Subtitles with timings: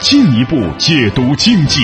[0.00, 1.82] 进一步解读经济。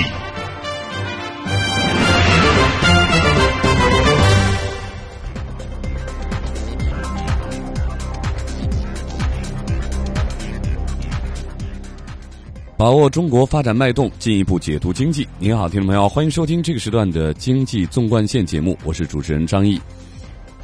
[12.79, 15.29] 把握中国发展脉动，进一步解读经济。
[15.39, 19.79] 您好，听众朋友，欢迎收听这个时段的《经济纵贯线》节目，我是主持人张毅。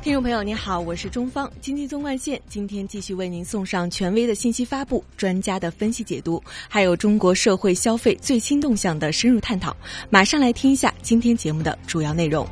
[0.02, 9.76] 听众朋友，您好，我是中方《经济纵贯线》，今天继续为您送上权威的信息发布、专家的分析解读，还有中国社会消费最新动向的深入探讨。
[10.10, 12.44] 马上来听一下今天节目的主要内容。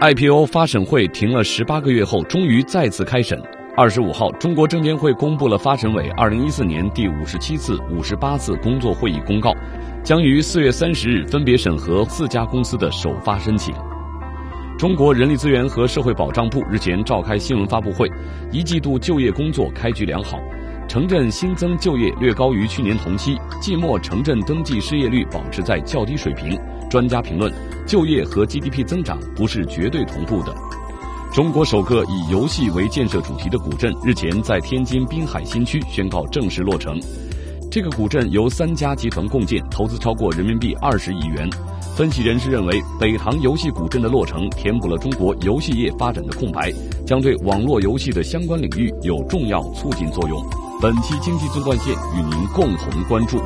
[0.00, 3.38] IPO 发审会停了十八个月后，终于再次开审。
[3.76, 9.54] 二十五号，中国证监会公布了发审委二零一四年第五十七次、五十八次工作会议公告，
[10.02, 13.74] 将于四月三十日分别审核四家公司的首发申请。
[14.78, 18.10] 中国人力资源和社会保障部日前召开新闻发布会，
[18.50, 20.40] 一季度就业工作开局良好，
[20.88, 26.58] 城镇新增就业略高于去年同期，季末城镇登记失业率保持在较低水平。
[26.88, 27.52] 专家评论，
[27.86, 30.54] 就业和 GDP 增长不是绝对同步的。
[31.32, 36.98] 中国首个以游戏为建设主题的古镇日前在天津滨海新区宣告正式落成。
[37.70, 41.48] 这个古镇由三家集团共建，投资超过人民币二十亿元。
[41.96, 46.72] 分析人士认为，北塘游戏古镇的落成填补了中国游戏业发展的空白，
[47.06, 50.44] 将对网络游戏的相关领域有重要促进作用。
[50.82, 53.38] 本期经济纵贯线与您共同关注。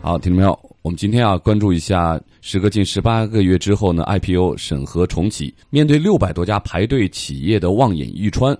[0.00, 0.56] 好，听众朋友。
[0.82, 5.52] 我们今天啊，关注一下，时隔近十八个月之后呢，IPO 审核重启。
[5.70, 8.56] 面对六百多家排队企业的望眼欲穿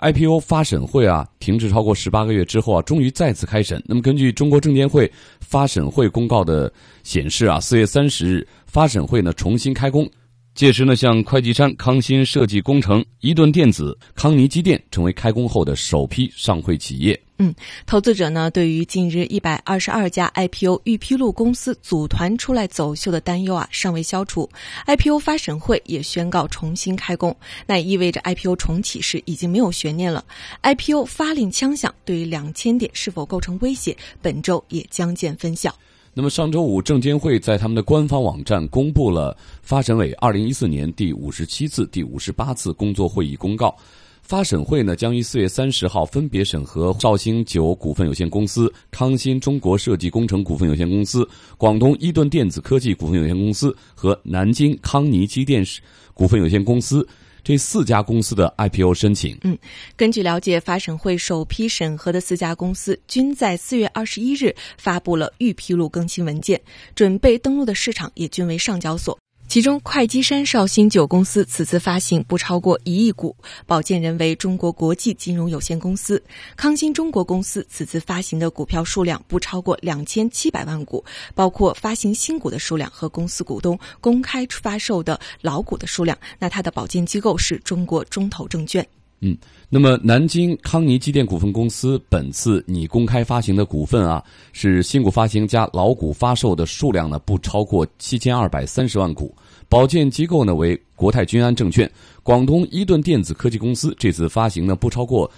[0.00, 3.82] ，IPO 发审会啊，停滞超过十八个月之后啊，终于再次开审。
[3.86, 6.72] 那么，根据中国证监会发审会公告的
[7.02, 10.08] 显示啊，四月三十日发审会呢重新开工。
[10.52, 17.18] 届时呢，像会稽山康欣设计工程、伊顿电子、康尼机电成为开工后的首批上会企业。
[17.38, 17.54] 嗯，
[17.86, 24.46] 投资者呢对于近日一百二十二家 IPO 预披露公司组团出来走秀的担忧啊尚未消除
[24.86, 27.34] ，IPO 发审会也宣告重新开工，
[27.66, 30.22] 那意味着 IPO 重启是已经没有悬念了。
[30.62, 35.74] IPO 发令枪响，对于两千点是否构成威胁，本周也将见分晓。
[36.12, 43.74] 那么上周五，证监会在他们的官方网站公布了发审委二零一四年第五十七次、第五十八次工作会议公告。
[44.20, 55.64] 发审会呢将于四月三十号分别审核绍兴酒股份有限公司、康欣中国设计工程股份有限公司、广东伊顿电子科技股份有限公司和南京康尼机电
[56.12, 57.06] 股份有限公司
[57.44, 59.38] 这四家公司的 IPO 申请。
[59.42, 59.56] 嗯，
[59.96, 66.60] 根据了解，发审会首批审核的四家公司均在四月二十一日发布了预披露更新文件，
[66.94, 69.19] 准备登陆的市场也均为上交所。
[69.50, 73.34] 其中，会稽山绍兴酒公司此次发行不超过一亿股，
[73.66, 76.16] 保荐人为中国国际金融有限公司；
[76.56, 86.16] 康欣中国公司此次发行的股票数量不超过两千七百万股，包括发行新股的数量和公司股东公开发售的老股的数量。
[86.38, 88.86] 那它的保荐机构是中国中投证券。
[89.22, 89.36] 嗯，
[89.68, 99.34] 那么南京康尼机电股份公司本次拟公开发行的股份啊，是新股发行加老股发售的数量呢不超过七千二百三十万股，
[99.68, 101.90] 保荐机构呢为国泰君安证券。
[102.22, 105.30] 广东伊顿电子科技公司这次发行呢不超过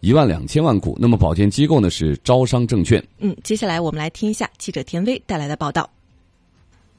[0.00, 3.00] 一万两千万股，那么保荐机构呢是招商证券。
[3.18, 5.88] 嗯，接下来我们来听一下记者田威带来的报道。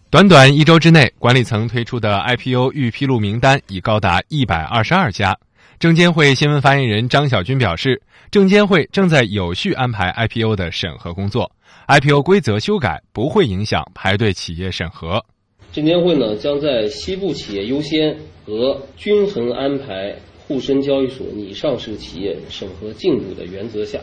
[0.10, 5.38] 短短一周之内，管理层推出的 IPO 预披露名单已高达一百二十二家。
[5.82, 11.52] 证监会新闻发言人张晓军表示，证监会正在有序安排 IPO 的审核工作
[11.88, 15.26] ，IPO 规则修改不会影响排队企业审核。
[15.74, 20.16] 证监会呢将在西部企业优先和均衡安排
[20.48, 24.00] 沪深交易所拟上市企业审核进度的原则下，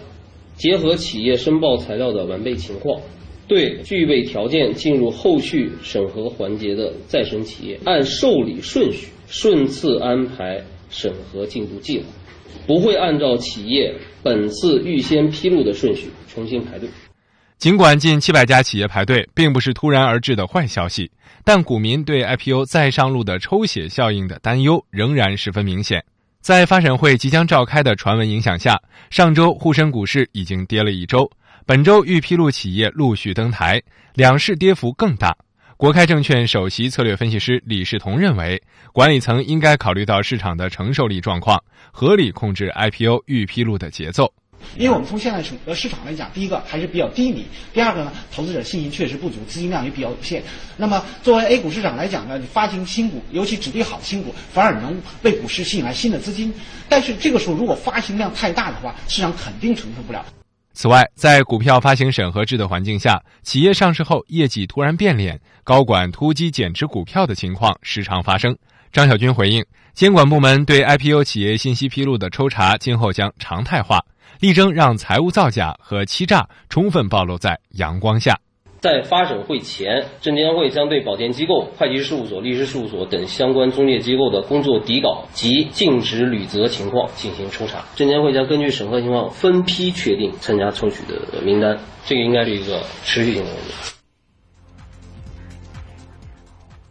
[0.56, 3.00] 结合企业申报材料的完备情况，
[3.46, 10.60] 对具备条件进入后续审核环节的再审企业，按受理顺序顺次安排。
[10.90, 12.04] 审核进度计划
[12.66, 16.88] 不会按照企业本次预先披露的顺序重新排队。
[17.58, 21.10] 尽管近七百家企业排队并不是突然而至的坏消息，
[21.44, 26.04] 但股民对 IPO 再上路的抽血效应的担忧仍然十分明显。
[26.40, 28.80] 在发审会即将召开的传闻影响下，
[29.10, 31.28] 上周沪深股市已经跌了一周。
[31.66, 33.82] 本周预披露企业陆续登台，
[34.14, 35.36] 两市跌幅更大。
[35.78, 38.60] 国开证券首席策略分析师李世同认为，
[38.92, 44.34] 管理层应该考虑到市场的承受力状况，合理控制 IPO 预披露的节奏。
[44.76, 50.42] 因为我们从现在市呃市场来讲，第一个还是比较低迷，第二个呢，投资者信心确实不足，资金量也比较有限。
[50.76, 56.52] 那么作为 A 股市场来讲呢，你发行新股，尤其质地好的新股，反而能为股市吸引来新的资金。
[56.88, 60.26] 但是这个时候如果发行量太大的话，市场肯定承受不了。
[60.80, 68.56] 此外，在股票发行审核制的环境下，企业上市后业绩突然变脸，高管突击减持股票的情况时常发生。
[68.92, 74.00] 张晓军回应，监管部门对 IPO 企业信息披露的抽查今后将常态化。
[74.38, 78.38] 力争让财务造假和欺诈充分暴露在阳光下。
[78.80, 87.84] 在发审会前，证监会将对保荐机构、会计事务所、律师事务所等相关中介机构的工作底稿及尽职履责情况进行抽查。
[87.96, 93.97] 证监会将根据审核情况分批确定参加抽取的名单，这个应该是一个持续性的问题。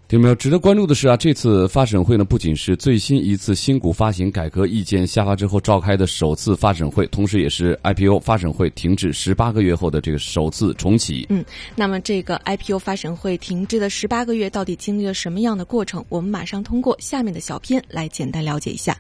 [0.08, 0.36] 听没有？
[0.36, 11.26] 值得关注的是啊，这次发审会呢，不仅是最新一次新股发行改革意见下发之后召开的首次发审会，同时也是 IPO 发审会停滞十八个月后的这个首次重启。
[11.30, 11.44] 嗯，
[11.76, 16.06] 那么这个 IPO 发审会停滞的十八个月，到底经历了什么样的过程？
[16.08, 18.98] 我们马上通过下面的小片来简单了解一下。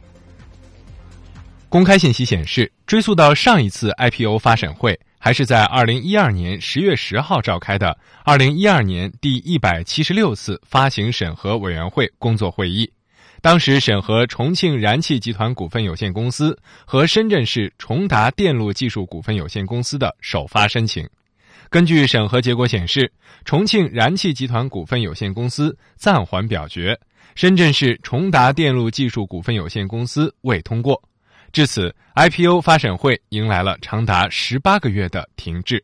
[1.69, 4.99] 公开信息显示，追溯到上一次 IPO 发审会。
[5.19, 12.89] 还是在二零一二年十月十号召开的二零一二年第一百七十六次发行审核委员会工作会议，
[13.41, 21.07] 当时审核重庆燃气集团股份有限公司和深圳市崇达电路技术股份有限公司的首发申请。
[21.69, 23.11] 根据审核结果显示，
[23.43, 26.97] 重庆燃气集团股份有限公司暂缓表决，
[27.35, 31.01] 深圳市崇达电路技术股份有限公司未通过。
[31.51, 35.83] 至此，IPO 发审会迎来了长达十八个月的停滞。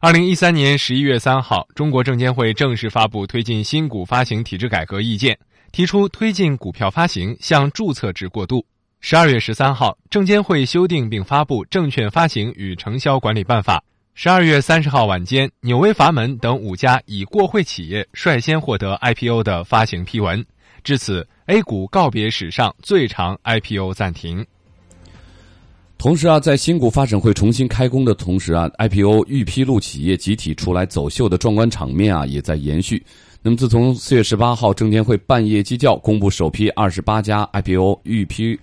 [0.00, 5.36] 二零一三年十一月三号，中国证监会正式发布推进新股发行体制改革意见，
[5.72, 8.64] 提出推进股票发行向注册制过渡。
[9.00, 13.78] 十二月十三号，证监会修订并发布《证券发行与承销管理办法》。
[14.14, 20.44] 十二月三十号晚间，纽威阀门等五家已过会企业率先获得 IPO 的发行批文。
[20.82, 24.46] 至此，A 股告别史上最长 IPO 暂停。
[25.98, 33.04] 同时啊，在新股发审会重新开工的同时啊，IPO 预披露企业集体出来走秀的壮观场面啊，也在延续。
[33.42, 38.56] 那么，自从四月十八号证监会半夜鸡叫公布首批二十八家 IPO 预批。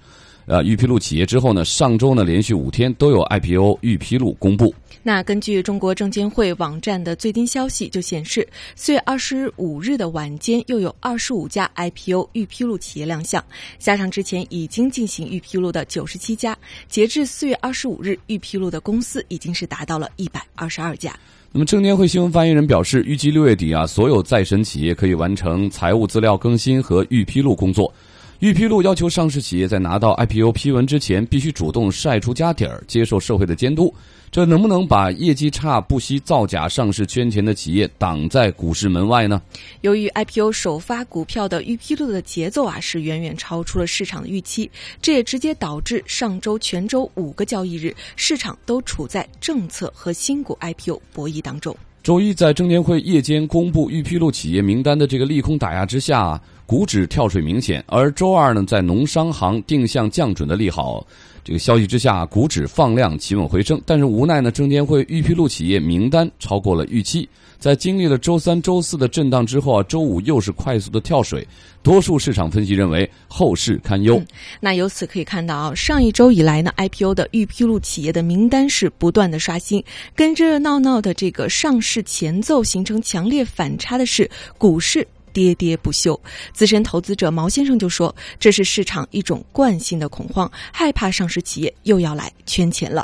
[0.46, 4.74] 呃，预披露企业之后呢，上周呢连续五天都有 IPO 预披露公布。
[5.02, 13.44] 那根据中国证监会网站的最新消息就显示，四月二十五日的晚间又有二十五家 IPO 预披露企业亮相，
[13.80, 16.58] 加上之前已经进行预披露的九十七家，
[16.88, 21.16] 截至四月二十五日，预披露的公司已经是达到了一百二十二家。
[21.52, 27.92] 那么，证监会新闻发言人表示，预计六月底啊，所有在审企业可以完成财务资料更新和预披露工作。
[28.40, 33.94] 预披露要求上市企业在拿到 IPO 批文之前，必须主动晒出家底儿，接受社会的监督。
[34.30, 39.42] 这能不能把业绩差、不惜造假上市圈钱的企业挡在股市门外呢？
[39.80, 44.70] 由于 IPO 首发股票的预披露的节奏啊，是远远超出了市场的预期，
[45.02, 51.74] 这也直接导致上周全周五个交易日，市场都处在政策和新股 IPO 博弈当中。
[52.04, 56.42] 周一在证监会夜间公布预披露企业名单的这个利空打压之下啊。
[56.66, 61.06] 股指跳水明显，而周二呢，在农商行定向降准的利好
[61.44, 63.80] 这个消息之下，股指放量企稳回升。
[63.86, 67.30] 但是无奈呢，证监会预披露企业名单超过了预期，
[67.60, 71.48] 在经历了周三、周四的震荡之后啊，周五又是快速的跳水。
[71.84, 74.20] 多数市场分析认为后市堪忧。
[74.60, 79.84] 那由此可以看到啊，上一周以来呢，IPO 的预披露企业的名单是不断的刷新，
[80.16, 85.08] 跟热热闹闹的这个上市前奏形成强烈反差的是股市。
[85.36, 86.18] 喋喋不休，
[86.54, 93.04] 资深投资者毛先生就说：“这是市场一种惯性的恐慌，害怕上市企业又要来圈钱了。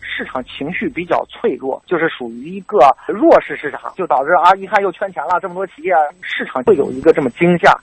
[0.00, 5.92] 市场情绪比较脆弱，就是属于一个弱势市场，就导致啊，一看又圈钱了，这么多企业，
[6.22, 7.78] 市场会有一个这么惊吓。”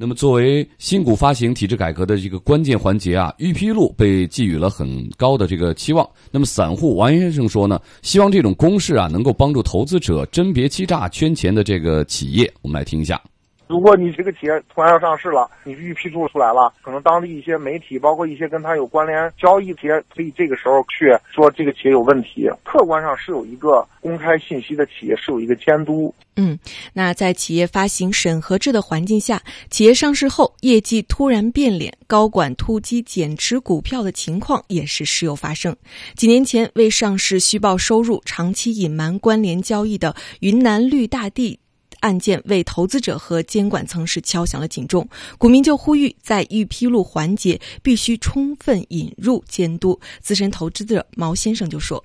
[0.00, 6.08] 那么，作为新股发行体制改革的一个关键环节啊，预披露被寄予了很高的这个期望。
[6.30, 12.48] 那么，散户王先生说呢，希望这种公式啊，能够帮助投资者甄别欺诈圈钱的这个企业。
[12.62, 13.20] 我们来听一下。
[13.68, 22.48] 如果你这个企业突然要上市了，你预批注出来了，可能当地一些媒体，包括一些跟它有关联交易企业，可以这个时候去说这个企业有问题。
[22.64, 26.14] 客观上是有一个公开信息的企业是有一个监督。
[26.36, 26.58] 嗯，
[26.92, 35.76] 那在企业发行审核制的环境下，企业上市后业绩突然变脸，高管突击减持股票的情况也是时有发生。
[36.14, 41.58] 几年前为上市虚报收入、长期隐瞒关联交易的云南绿大地。
[42.00, 49.98] 案件为投资者和监管层是敲响了警钟，股民就呼吁在预披露环节必须充分引入监督。
[50.20, 52.02] 资深投资者毛先生就说：“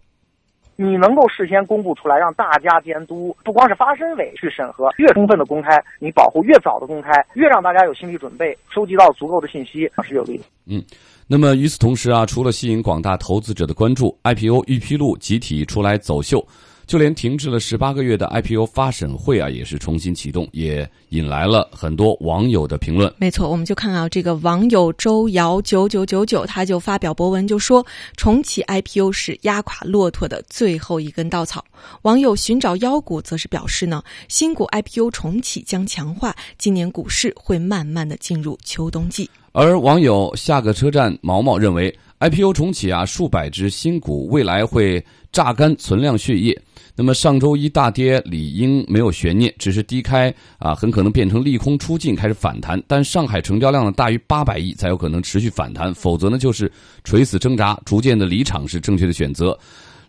[0.76, 10.84] 你能够事先公布出来，让大家监督，不光是发审委去审核，越充分的公开，你保护越早的公开，越让大家有心理准备，收集到足够的信息是有利的。”嗯，
[11.28, 16.46] 那么与此同时啊，除了吸引广大投资者的关注，IPO 预披露集体出来走秀。
[16.86, 23.12] 就连停滞了十八个月的 IPO 发审会啊，也是重新启动，也引来了很多网友的评论。
[23.18, 27.86] 没错，我们就看到这个网友周瑶九九九九，他就发表博文，就说
[28.18, 31.64] 重启 IPO 是压垮骆驼的最后一根稻草。
[32.04, 39.30] 网友寻找妖股则是表示呢，新股 IPO 重启将强化今年股市会慢慢的进入秋冬季。
[39.52, 46.60] 而网友下个车站毛毛认为，IPO 重启啊，数百只新股未来会榨干存量血液。
[46.96, 52.82] 那么上周一大跌理应没有悬念，只是低开啊，很可能变成利空出尽开始反弹。
[52.88, 56.72] 但上海成交量呢大于八百亿才有可能持续反弹，否则呢就是
[57.04, 59.58] 垂死挣扎，逐渐的离场是正确的选择。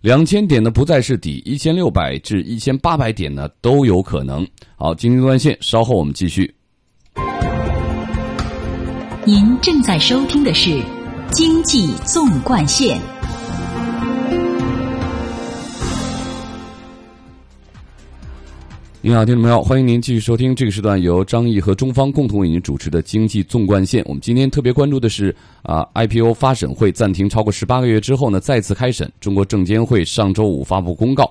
[0.03, 4.47] 两千点呢不再是底，一千六百至一千八百点呢都有可能。
[4.77, 6.55] 好，经济断线，稍后我们继续。
[9.25, 10.71] 您正在收听的是
[11.33, 12.99] 《经济纵贯线》。
[19.07, 24.03] 你好，听众朋友，欢迎您继续收听这个时段由张毅和中方共同为您主持的经济纵贯线。
[24.07, 29.13] 我们今天特别关注的是啊，IPO 发审会暂停超过十八个月之后呢，再次开审。
[29.21, 31.31] 中国证监会上周五发布公告。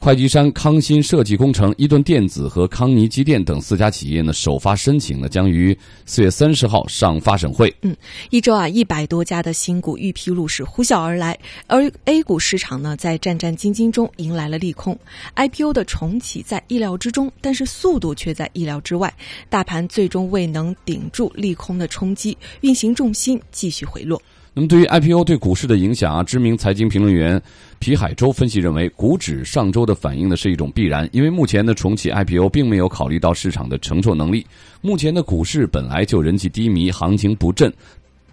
[0.00, 5.76] 会稽山康欣设计工程、伊顿电子和康尼机电等四家企业呢，首发申请呢，将于
[6.06, 7.74] 四月三十号上发审会。
[7.82, 7.94] 嗯，
[8.30, 11.36] 一周啊，一百多家的新股预披露是呼啸而来，
[11.66, 14.96] 而 A 股市场呢，在战战兢兢中迎来了利空
[15.34, 19.12] ，IPO 的重启在意料之中，但是速度却在意料之外，
[19.50, 24.22] 大盘最终未能顶住利空的冲击，运行重心继续回落。
[24.54, 27.40] 那么，对于 IPO 对股市的影响啊，知名财经评论员
[27.78, 34.44] 皮海洲分析认为，股指上周的反应呢是一种必然，因为目前的重启 IPO 并没有考虑到市场的承受能力。
[34.80, 37.72] 目前的股市本来就人气低迷，行情不振，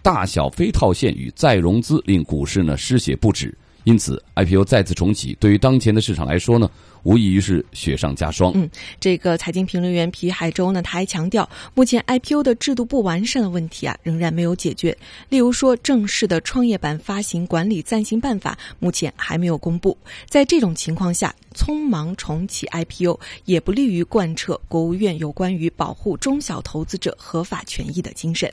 [0.01, 3.55] 大小非套现与再融资令股市呢失血不止。
[3.84, 6.67] 因此，IPO 再次重启，对于当前的市场来说呢，
[7.05, 8.51] 无异于是雪上加霜。
[8.55, 8.67] 嗯，
[9.00, 14.97] 这个财经评论员皮海洲呢，他还强调，目前 IPO 的制度不完善的问题啊，仍然没有解决。
[15.29, 19.95] 例如说，正式的创业板发行管理暂行办法目前还没有公布。
[20.27, 28.51] 在这种情况下，匆忙重启 IPO 也不利于贯彻国务院有关于保护中小投资者合法权益的精神。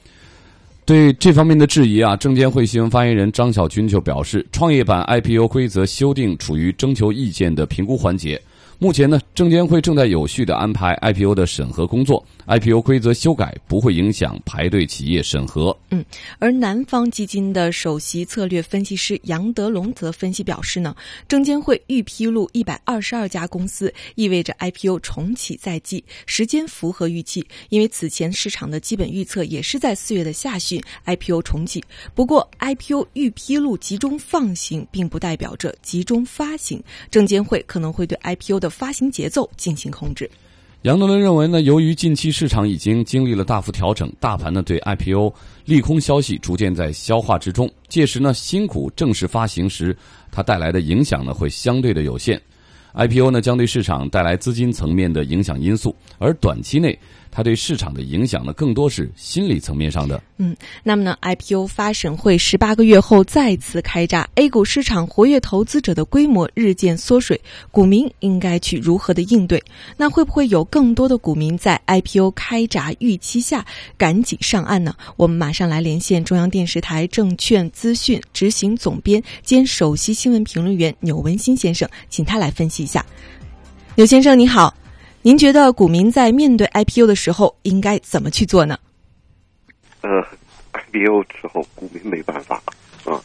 [0.85, 8.41] 对这方面的质疑啊，证监会新闻发言人张晓军就表示，创业板 IPO 规则修订处于征求意见的评估环节。
[8.83, 15.79] 目前呢，证监会正在有序的安排 IPO 的审核工作，IPO 规则修改不会影响排队企业审核。
[15.91, 16.05] 嗯，
[16.41, 20.97] 而南方基金的首席策略分析师杨德龙则分析表示呢，
[21.29, 27.47] 证监会预披露一百二十二家公司，意味着 IPO 重启在即，时间符合预期。
[27.69, 31.81] 因为此前市场的基本预测也是在四月的下旬 IPO 重启。
[32.17, 38.72] 不过，IPO 预披露集中放行，并不代表着集中发行，证监会可能会对 IPO 的。
[38.73, 40.29] 发行节奏进行控制。
[40.83, 45.33] 杨德伦认为呢，由于近期市场已经经历了大幅调整，大盘呢对 IPO
[45.65, 49.97] 利空消息逐渐在消化之中，届时呢新股正式发行时，
[50.33, 52.41] 它带来的影响呢会相对的有限。
[52.95, 56.99] IPO 呢将对市场带来资金层面的影响因素，而短期内。
[57.35, 60.23] 它对市场的影响呢，更多是心理层面上的。
[60.37, 69.63] 嗯，那么呢，IPO 发审会十八个月后再次开闸，A 股市场活跃投资者的规模日渐缩水，股民应该去如何的应对？
[69.97, 73.65] 那会不会有更多的股民在 IPO 开闸预期下
[73.97, 74.95] 赶紧上岸呢？
[75.17, 83.03] 我们马上来连线中央电视台证券资讯执行总编兼首席新闻评论员钮文新先生，请他来分析一下。
[83.95, 84.75] 钮先生，你好。
[85.25, 88.77] 您觉得股民在面对 IPO 的时候应该怎么去做呢？
[90.01, 90.11] 呃
[90.73, 92.61] ，IPO 之后股民没办法
[93.05, 93.23] 啊，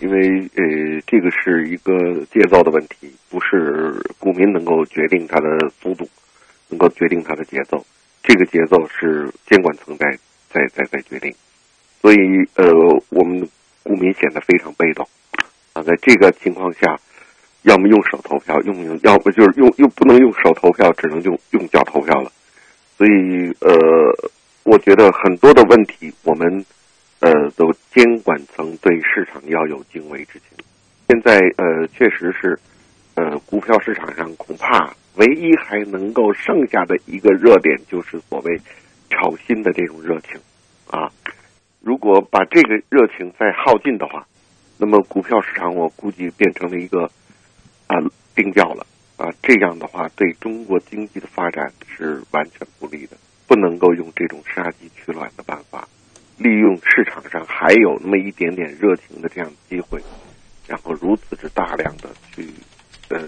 [0.00, 0.18] 因为
[0.56, 1.94] 呃，这个是一个
[2.32, 5.46] 节奏的问题，不是股民能够决定它的
[5.80, 6.08] 速度，
[6.68, 7.86] 能够决定它的节奏。
[8.24, 10.06] 这个节奏是监管层在
[10.48, 11.32] 在在在决定，
[12.02, 12.16] 所以
[12.56, 12.66] 呃，
[13.10, 13.48] 我们
[13.84, 15.06] 股民显得非常被动
[15.74, 16.98] 啊，在这个情况下，
[17.62, 22.30] 要么用手投票，用用，要不就是用又不能用手投票，只能用用脚投票了。
[22.96, 23.74] 所以呃，
[24.64, 26.64] 我觉得很多的问题，我们
[27.20, 30.58] 呃，都监管层对市场要有敬畏之心。
[31.08, 32.58] 现在呃，确实是
[33.14, 34.92] 呃，股票市场上恐怕。
[35.16, 38.56] 唯一还能够剩下的一个热点，就是所谓
[39.10, 40.40] 炒新的这种热情
[40.88, 41.10] 啊。
[41.80, 44.24] 如果把这个热情再耗尽的话，
[44.78, 47.10] 那么股票市场我估计变成了一个
[47.90, 47.98] 啊
[48.34, 49.26] 定调了啊。
[49.42, 53.16] 这样的话，对中国经济的发展是完全不利的。
[53.46, 55.88] 不能够用这种杀鸡取卵的办法，
[56.38, 60.00] 利用市场上还有那么一点点热情的这样的机会，
[60.68, 62.48] 然后如此之大量的去
[63.08, 63.18] 呃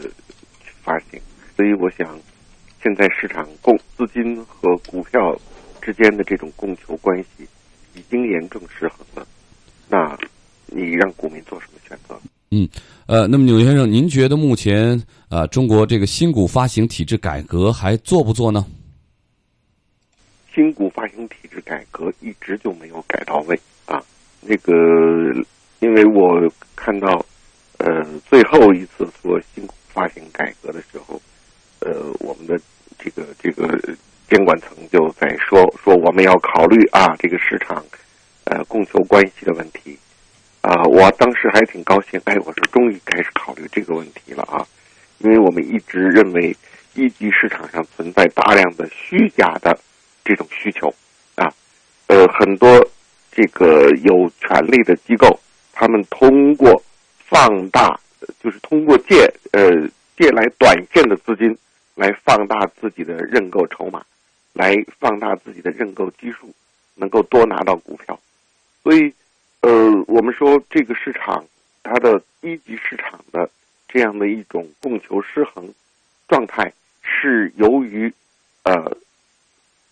[0.84, 1.20] 发行。
[1.56, 2.16] 所以，我想，
[2.80, 5.36] 现在市场供资金和股票
[5.80, 7.48] 之间的这种供求关系
[7.94, 9.26] 已经严重失衡了。
[9.88, 10.16] 那，
[10.66, 12.16] 你让股民做什么选择？
[12.54, 12.68] 嗯，
[13.06, 18.66] 呃，那么牛先生，您觉得目前啊，中国这个新股发行体制改革还做不做呢？
[20.54, 23.98] 新股发行体制改革一直就没有改到位啊。
[24.42, 24.72] 那个，
[25.80, 27.24] 因为我看到，
[27.78, 27.88] 呃，
[28.28, 31.20] 最后一次做新股发行改革的时候。
[31.84, 31.90] 呃，
[32.20, 32.56] 我们的
[32.96, 33.66] 这个这个
[34.30, 37.84] 监管层就在说说我们要考虑啊，这个市场
[38.44, 39.98] 呃供求关系的问题
[40.62, 40.82] 啊。
[40.84, 44.66] 我当时还挺高兴，哎，我说终于开始考虑这个问题了啊，
[45.18, 46.56] 因为我们一直认为
[46.94, 49.78] 一级市场上存在大量的虚假的
[50.24, 50.88] 这种需求
[51.34, 51.52] 啊，
[52.06, 52.82] 呃，很多
[53.30, 55.38] 这个有权利的机构，
[55.72, 56.82] 他们通过
[57.28, 58.00] 放大，
[58.42, 59.70] 就是通过借呃
[60.16, 61.54] 借来短线的资金。
[61.94, 64.02] 来放大自己的认购筹码，
[64.54, 66.50] 来放大自己的认购基数，
[66.94, 68.18] 能够多拿到股票。
[68.82, 69.12] 所以，
[69.62, 71.46] 呃，我们说这个市场
[71.82, 73.48] 它的一级市场的
[73.88, 75.72] 这样的一种供求失衡
[76.28, 78.12] 状态，是由于
[78.64, 78.96] 呃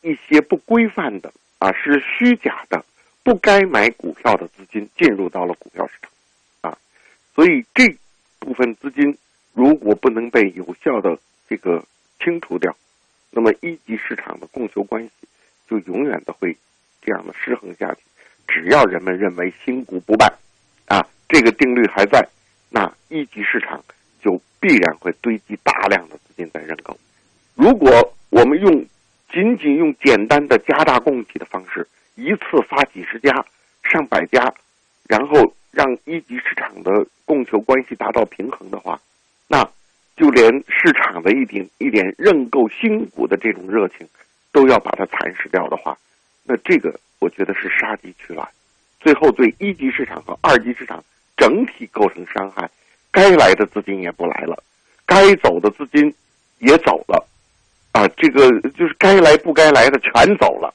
[0.02, 2.84] 一些不规范的啊，是虚假的，
[3.22, 6.10] 不该买股票的资金进入到了股票市场
[6.62, 6.78] 啊。
[7.34, 7.96] 所以这
[8.40, 9.16] 部分资金
[9.52, 11.18] 如果不能被有效的
[11.48, 11.84] 这个
[12.18, 12.76] 清除掉，
[13.30, 15.10] 那么一级市场的供求关系
[15.68, 16.56] 就永远的会
[17.02, 18.00] 这样的失衡下去。
[18.52, 20.26] 只要人们认为新股不败，
[20.86, 22.28] 啊，这个定律还在，
[22.68, 23.82] 那一级市场
[24.20, 26.98] 就必然会堆积大量的资金在认购。
[27.54, 28.84] 如果我们用
[29.32, 31.86] 仅仅用简单的加大供给的方式，
[32.16, 33.46] 一次发几十家、
[33.84, 34.52] 上百家，
[35.08, 39.00] 然后让一级市场的供求关系达到平衡的话，
[39.46, 39.70] 那。
[40.16, 44.06] 就连市场的一点一点认购新股的这种热情，
[44.52, 45.96] 都要把它蚕食掉的话，
[46.44, 48.48] 那这个我觉得是杀鸡取卵，
[48.98, 51.02] 最后对一级市场和二级市场
[51.36, 52.68] 整体构成伤害。
[53.12, 54.62] 该来的资金也不来了，
[55.04, 56.14] 该走的资金
[56.58, 57.26] 也走了，
[57.92, 60.72] 啊，这个就是该来不该来的全走了，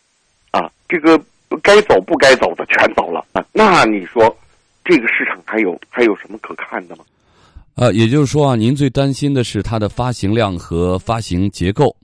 [0.52, 1.18] 啊，这个
[1.64, 3.46] 该走不该走的全走了啊。
[3.54, 4.38] 那你说，
[4.84, 7.06] 这个市场还有还有什么可看的吗？
[7.76, 11.96] 呃，也就是说啊，您最担心的是它的发行量和发行结构。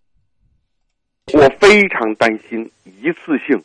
[1.33, 3.63] 我非常担心一次性啊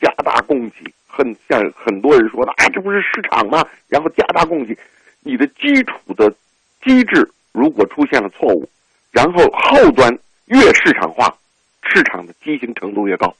[0.00, 3.66] 加大供给，很像很多人说的，哎，这不是市场吗？
[3.88, 4.76] 然后加大供给，
[5.20, 6.32] 你的基础的
[6.82, 8.68] 机制如果出现了错误，
[9.10, 11.36] 然后后端越市场化，
[11.82, 13.34] 市场的畸形程度越高，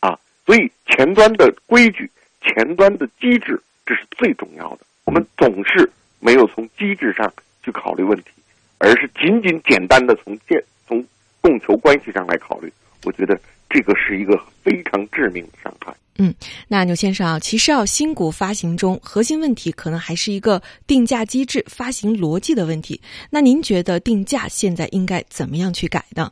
[0.00, 4.80] 啊，所以前端的规矩、前端的机制，这是最重要的。
[5.04, 5.90] 我们总是。
[6.24, 8.30] 没有从机制上去考虑问题，
[8.78, 11.04] 而是仅仅简单的从建从
[11.40, 13.36] 供求关系上来考虑，我觉得
[13.72, 15.94] 这个是一个非常致命的伤害。
[16.18, 16.32] 嗯，
[16.68, 23.00] 那牛先生啊，其实啊，新股发行中核心问题可能还是一个定价机制、发行逻辑的问题。
[23.30, 26.30] 那您觉得定价现在应该怎么样去改呢？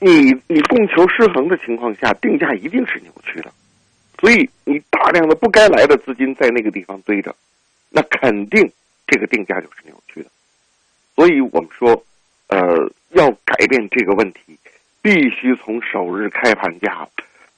[0.00, 3.52] 你你供求失衡的情况下，定价一定是扭曲的，
[4.18, 7.34] 所以你大量的不该来的资金在那个地方堆着。
[7.90, 8.70] 那肯定，
[9.06, 10.28] 这个定价就是扭曲的，
[11.14, 12.04] 所以我们说，
[12.48, 14.58] 呃，要改变这个问题，
[15.04, 17.06] 必须从首日开盘价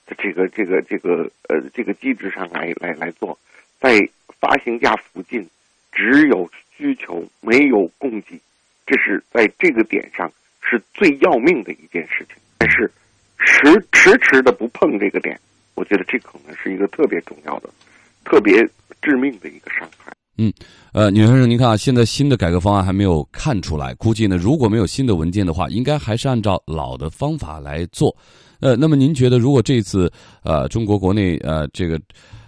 [0.05, 3.39] 的这个这个这个呃这个机制上来来来做，
[3.79, 4.09] 在
[4.41, 5.49] 发行价附近
[5.93, 8.41] 只有需求没有供给，
[8.85, 12.35] 这是在这个点上是最要命的一件事情。
[12.59, 12.91] 但是
[13.39, 15.39] 迟迟迟的不碰这个点，
[15.77, 17.71] 我觉得这可能是一个特别重要的、
[18.25, 18.61] 特别
[19.01, 20.13] 致命的一个伤害。
[20.39, 20.53] 嗯，
[20.93, 28.15] 呃，女先生，您看啊，现在新的改革方案还没有看出来，估计呢，如果没有新的文件的话，应该还是按照老的方法来做。
[28.61, 31.99] 呃，那么您觉得，如果这次呃中国国内呃这个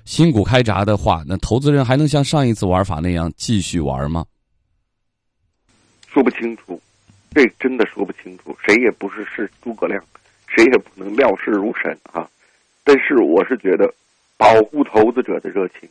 [0.04, 4.26] 新股开闸的话，那投资人还能像上一次玩法那样继续玩吗？
[6.06, 6.78] 说不清楚，
[7.34, 10.02] 这真的说不清楚，谁也不是是诸葛亮，
[10.46, 12.28] 谁也不能料事如神啊。
[12.84, 13.90] 但是我是觉得，
[14.36, 15.88] 保护投资者的热情，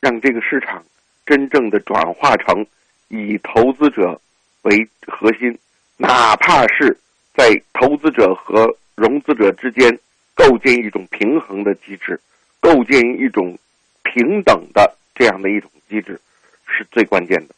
[0.00, 0.82] 让这个市场。
[1.26, 2.64] 真正的转化成
[3.08, 4.20] 以投资者
[4.62, 5.58] 为核心，
[5.96, 6.96] 哪怕是
[7.34, 9.98] 在投资者和融资者之间
[10.34, 12.20] 构建一种平衡的机制，
[12.60, 13.58] 构建一种
[14.04, 16.20] 平等的这样的一种机制，
[16.66, 17.54] 是最关键的。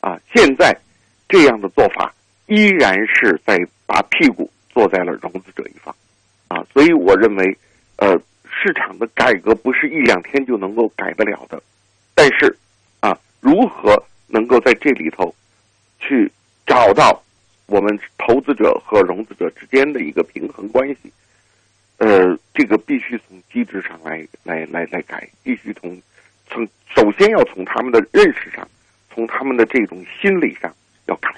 [0.00, 0.76] 啊，现在
[1.28, 2.14] 这样的做法
[2.46, 5.94] 依然是在把屁股坐在了融资者一方。
[6.46, 7.58] 啊，所以我认为，
[7.96, 11.60] 呃，市场的改革不是一两天就能够改得了的，
[12.14, 12.56] 但是。
[13.40, 15.34] 如何能够在这里头
[15.98, 16.30] 去
[16.66, 17.22] 找到
[17.66, 21.12] 我们投资者和融资者之间的一个平衡关系？
[21.98, 26.00] 呃，这个必须从机制上来来来来改，必须从
[26.46, 28.68] 从首先要从他们的认识上，
[29.12, 30.74] 从他们的这种心理上
[31.06, 31.34] 要改。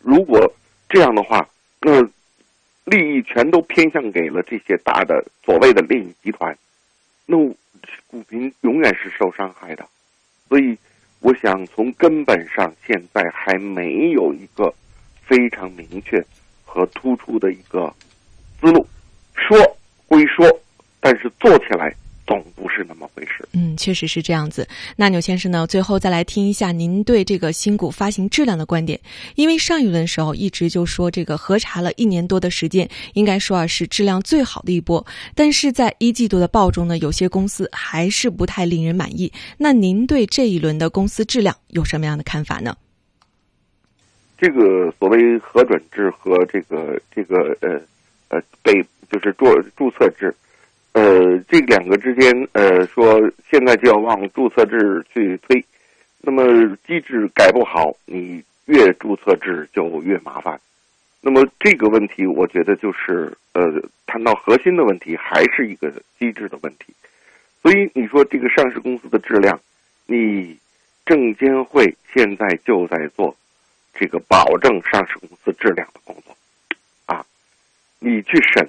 [0.00, 0.52] 如果
[0.88, 1.48] 这样的话，
[1.80, 2.02] 那
[2.84, 6.56] 利益全都偏向给了这些大的所谓的利益集团，
[7.26, 7.36] 那
[8.06, 9.86] 股民永远是受伤害的。
[10.48, 10.76] 所以。
[11.22, 14.74] 我想从根本上，现在还没有一个
[15.24, 16.22] 非常明确
[16.64, 17.92] 和突出的一个
[18.60, 18.86] 思路。
[19.34, 19.56] 说
[20.06, 20.46] 归说，
[21.00, 21.94] 但是做起来
[22.26, 23.46] 总不是那么回事。
[23.52, 24.66] 嗯，确实是这样子。
[24.96, 25.66] 那牛先生呢？
[25.66, 28.98] 最后再来听一下您对这个新股发行质量的观点。
[29.34, 35.04] 因为上一轮时候一直就说这个核查了一年多的时间，应该说啊是质量最好的一波。
[35.34, 39.30] 但是在一季度的报中呢，有些公司还是不太令人满意。
[39.58, 42.76] 那您对这一轮的公司质量有什么样的看法呢？
[44.38, 47.80] 这个所谓核准制和这个这个呃
[48.28, 50.34] 呃被就是注注册制。
[50.92, 53.18] 呃，这两个之间，呃，说
[53.50, 55.64] 现在就要往注册制去推，
[56.20, 60.60] 那么机制改不好，你越注册制就越麻烦。
[61.22, 63.62] 那么这个问题，我觉得就是呃，
[64.06, 66.92] 谈到核心的问题，还是一个机制的问题。
[67.62, 69.58] 所以你说这个上市公司的质量，
[70.04, 70.58] 你
[71.06, 73.34] 证监会现在就在做
[73.94, 76.36] 这个保证上市公司质量的工作
[77.06, 77.24] 啊，
[77.98, 78.68] 你去审，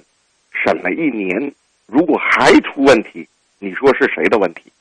[0.52, 1.52] 审了一年。
[1.86, 3.26] 如果还出问题，
[3.58, 4.72] 你说是谁的问题？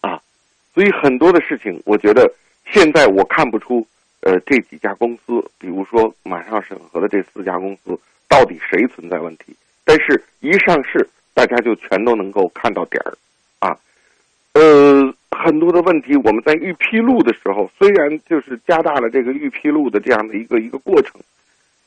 [0.00, 0.20] 啊，
[0.74, 2.32] 所以很多的事情，我觉得
[2.66, 3.86] 现在我看不出，
[4.20, 9.54] 呃，这几家公司，比如说马上审核的这四家公司，到底谁存在问题？
[9.84, 13.16] 但是一上市，大家就全都能够看到点儿，
[13.58, 13.76] 啊，
[14.52, 21.20] 呃，很多的问题，我们在预披露的时候，虽然就是加大了这个预披露的这样的一个一个过程，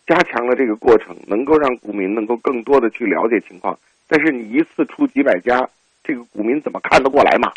[0.05, 3.77] 加强了这个过程，能够让股民能够更多的去了解情况。
[4.07, 5.67] 但是你一次出几百家，
[6.03, 7.51] 这个股民怎么看得过来嘛？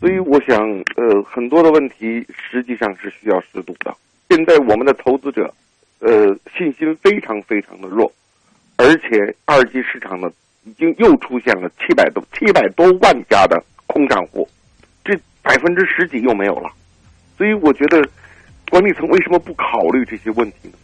[0.00, 0.56] 所以我想，
[0.96, 3.94] 呃，很多的问题实际上是需要适度的。
[4.30, 5.52] 现在我们的投资者，
[6.00, 8.12] 呃，信心非常非常的弱，
[8.76, 10.30] 而且二级市场呢，
[10.64, 14.48] 已经又出现了七百多七百多万家的空账户，
[15.04, 16.70] 这百分之十几又没有了。
[17.36, 18.00] 所以我觉得，
[18.70, 20.74] 管理层为什么不考虑这些问题呢？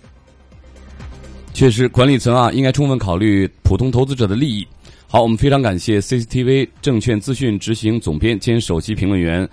[1.53, 4.67] 确实，管理层啊，应该充分考虑普通投资者的利益。
[5.15, 9.49] 好，我们非常感谢 CCTV 证券资讯执行总编兼首席评论员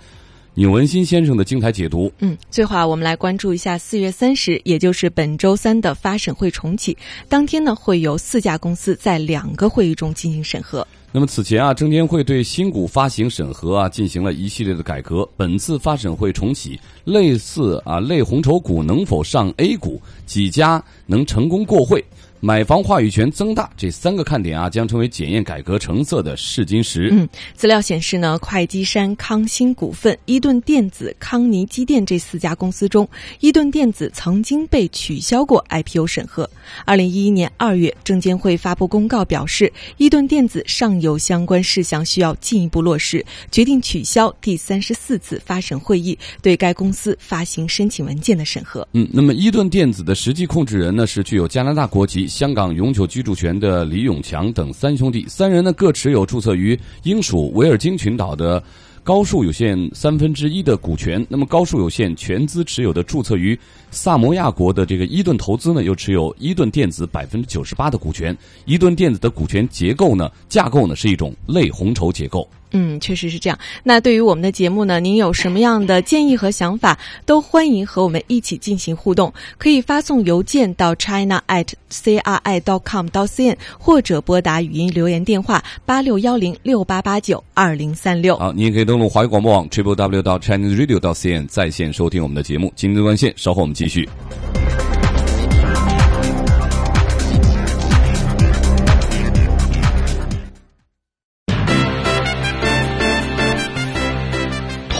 [0.54, 2.12] 钮文新先生的精彩解读。
[2.18, 6.98] 嗯，最后啊，我们来关注一下四月三十，也就是本周三的发审会重启。
[7.28, 10.84] 当天呢，会有四家公司在两个会议中进行审核。
[11.12, 15.28] 那么此前啊，证监会对新股发行审核啊进行了一系列的改革。
[15.36, 22.04] 本次发审会重启，类似啊类红筹股能否上 A 股，几家能成功过会。
[22.44, 27.08] 买房话语权增大，这三个看点啊，将成为检验改革成色的试金石。
[27.12, 36.50] 嗯，资料显示呢，会稽山康欣股份、伊顿电子、康尼机电这四家公司中，伊顿电子曾经被取消过 IPO 审核。
[36.84, 48.84] 二零一一年二月，证监会发布公告表示，伊顿电子尚有相关事项需要进一步落实，决定取消第三十四次发审会议对该公司发行申请文件的审核。
[48.94, 52.31] 嗯，那么伊顿电子的实际控制人呢，是具有加拿大国籍。
[52.32, 58.60] 香港永久居住权的李永强等三兄弟，三人呢各持有注册于英属维尔京群岛的
[59.04, 61.24] 高数有限三分之一的股权。
[61.28, 63.56] 那么高数有限全资持有的注册于
[63.90, 68.34] 萨摩亚国的这个伊顿投资呢，又持有伊顿电子百分之九十八的股权。
[68.64, 72.48] 伊顿电子的股权结构呢，架构呢是一种类红筹结构。
[72.72, 73.58] 嗯，确实是这样。
[73.82, 79.32] 那对于我们的节目呢，您有什么样的建议和想法，都欢迎和我们一起进行互动。
[79.58, 88.36] 可以发送邮件到 china at c r i dot com 到 cn，或者拨打语音留言电话八六幺零六八八九二零三六。
[88.36, 92.72] 好，你也可以登录华语广播网 triple w 到 chinese radio 到 cn 在线收听我们的节目。
[92.74, 94.08] 今天的关线，稍后我们继续。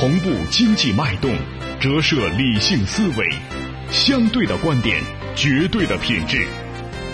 [0.02, 1.32] 同步经济脉动，
[1.78, 3.24] 折射理性思维，
[3.92, 5.00] 相对的观点，
[5.36, 6.44] 绝对的品质。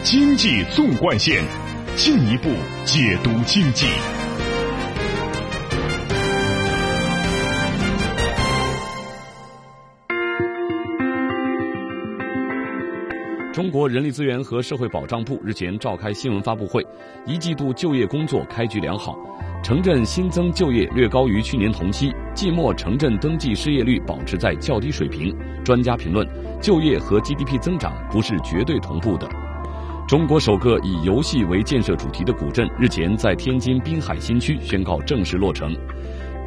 [0.02, 1.44] 经济纵贯线，
[1.96, 2.48] 进一步
[2.86, 3.88] 解读经济。
[13.58, 16.80] 中国人力资源和社会保障部日前召开新闻发布会，
[17.26, 19.18] 一季度就业工作开局良好，
[19.64, 25.36] 城镇新增就业略高于去年同期，季末城镇登记失业率保持在较低水平。
[25.64, 26.24] 专家评论，
[26.62, 29.28] 就业和 GDP 增长不是绝对同步的。
[30.06, 35.76] 中国首个以游戏为建设主题的古镇日前在天津滨海新区宣告正式落成。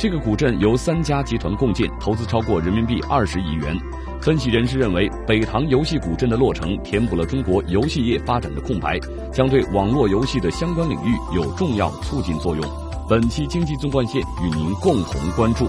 [0.02, 3.80] 这个古镇由三家集团共建，投资超过人民币二十亿元。
[4.20, 9.00] 分析人士认为，北塘游戏古镇的落成填补了中国游戏业发展的空白，
[9.32, 12.66] 将对网络游戏的相关领域有重要促进作用。
[13.08, 15.68] 本期经济纵贯线与您共同关注。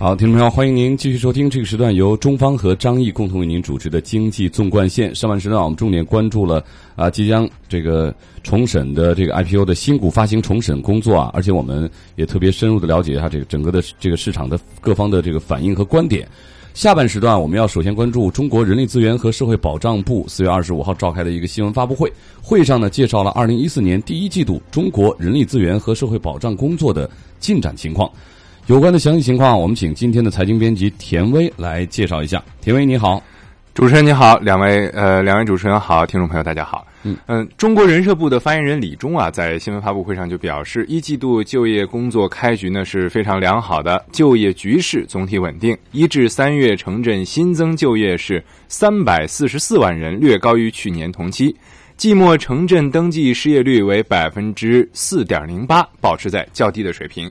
[0.00, 5.12] 好，听众朋友，欢迎您继续收听这个时段由中方和张毅共同为您主持的经济纵贯线。
[5.12, 16.28] 上半时段我们重点关注了啊，即将这个重审的这个 IPO 的新股发行重审工作啊，而且我们也特别深入的了解一下这个整个的这个市场的各方的这个反应和观点。
[16.74, 22.08] 下半时段我们要首先关注中国人力资源和社会保障部四月二十五号召开的一个新闻发布会，
[22.40, 28.08] 会上呢介绍了二零一四年第一季度中国人力资源和社会保障工作的进展情况。
[28.68, 32.44] 有关的详细情况，我们请今天的财经编辑田威来介绍一下。
[32.60, 33.22] 田威，你好，
[33.72, 36.86] 主持人你好，两位呃，两位主持人好，听众朋友大家好。
[37.02, 45.74] 嗯嗯，中国人社部的发言人李忠啊，在新闻发布会上就表示，一季度就业工作开局呢是非常良好的，就业局势总体稳定。
[45.92, 51.56] 一至三月城镇新增就业是三百四十四万人，略高于去年同期。
[51.96, 57.30] 季末城镇登记失业率为百分之四点零八，保持在较低的水平。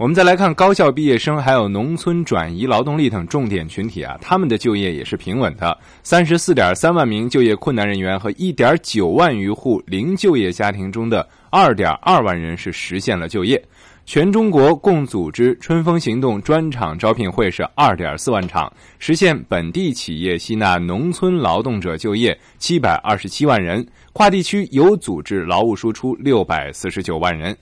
[0.00, 5.76] 我们再来看高校毕业生，还有农村转移劳动力等重点群体啊，他们的就业也是平稳的。
[6.02, 13.62] 三十四点三万名就业困难人员和一点九万余户零就业家庭中的二点二万人是实现了就业。
[14.06, 27.54] 全中国共组织春风行动专场招聘会是二点四万场，实现本地企业吸纳农村劳动者就业七百二十七万人，跨地区有组织劳务输出六百四十九万人。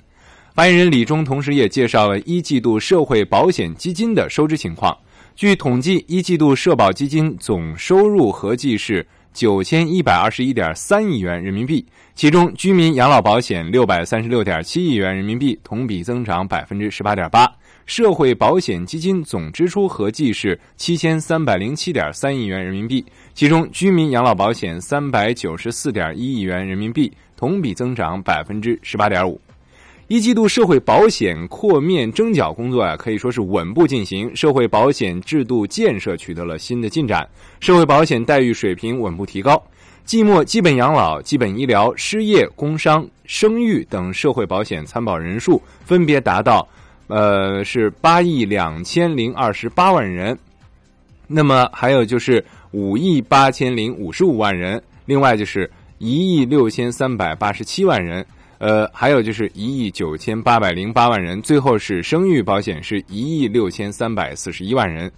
[0.58, 4.98] 发言人李忠同时也介绍了一季度社会保险基金的收支情况。
[5.36, 17.46] 据统计，一季度社保基金总收入合计是九千一百二十一点三亿元人民币，其中居民养老保险六百三十六点七亿元人民币，同比增长百分之十八点八；
[17.86, 29.40] 社会保险基金总支出合计是七千三百零七点三亿元人民币，其中居民养老保险三百九十四点一亿元人民币，同比增长百分之十八点五。
[30.08, 37.28] 一季度社会保险扩面征缴工作啊，可以说是稳步进行，社会保险制度建设取得了新的进展，
[37.60, 39.62] 社会保险待遇水平稳步提高。
[40.06, 46.66] 季末基本养老、基本医疗、失业、工伤、生育等社会保险参保人数分别达到，
[47.08, 50.38] 呃，是八亿两千零二十八万人，
[51.26, 58.24] 那么还有就是五亿八千零五十五万人，另外就是一亿六千三百八十七万人。
[58.58, 65.10] 呃，还有就是一亿九千八百零八万人，最后是生育保险是一亿六千三百四十一万人，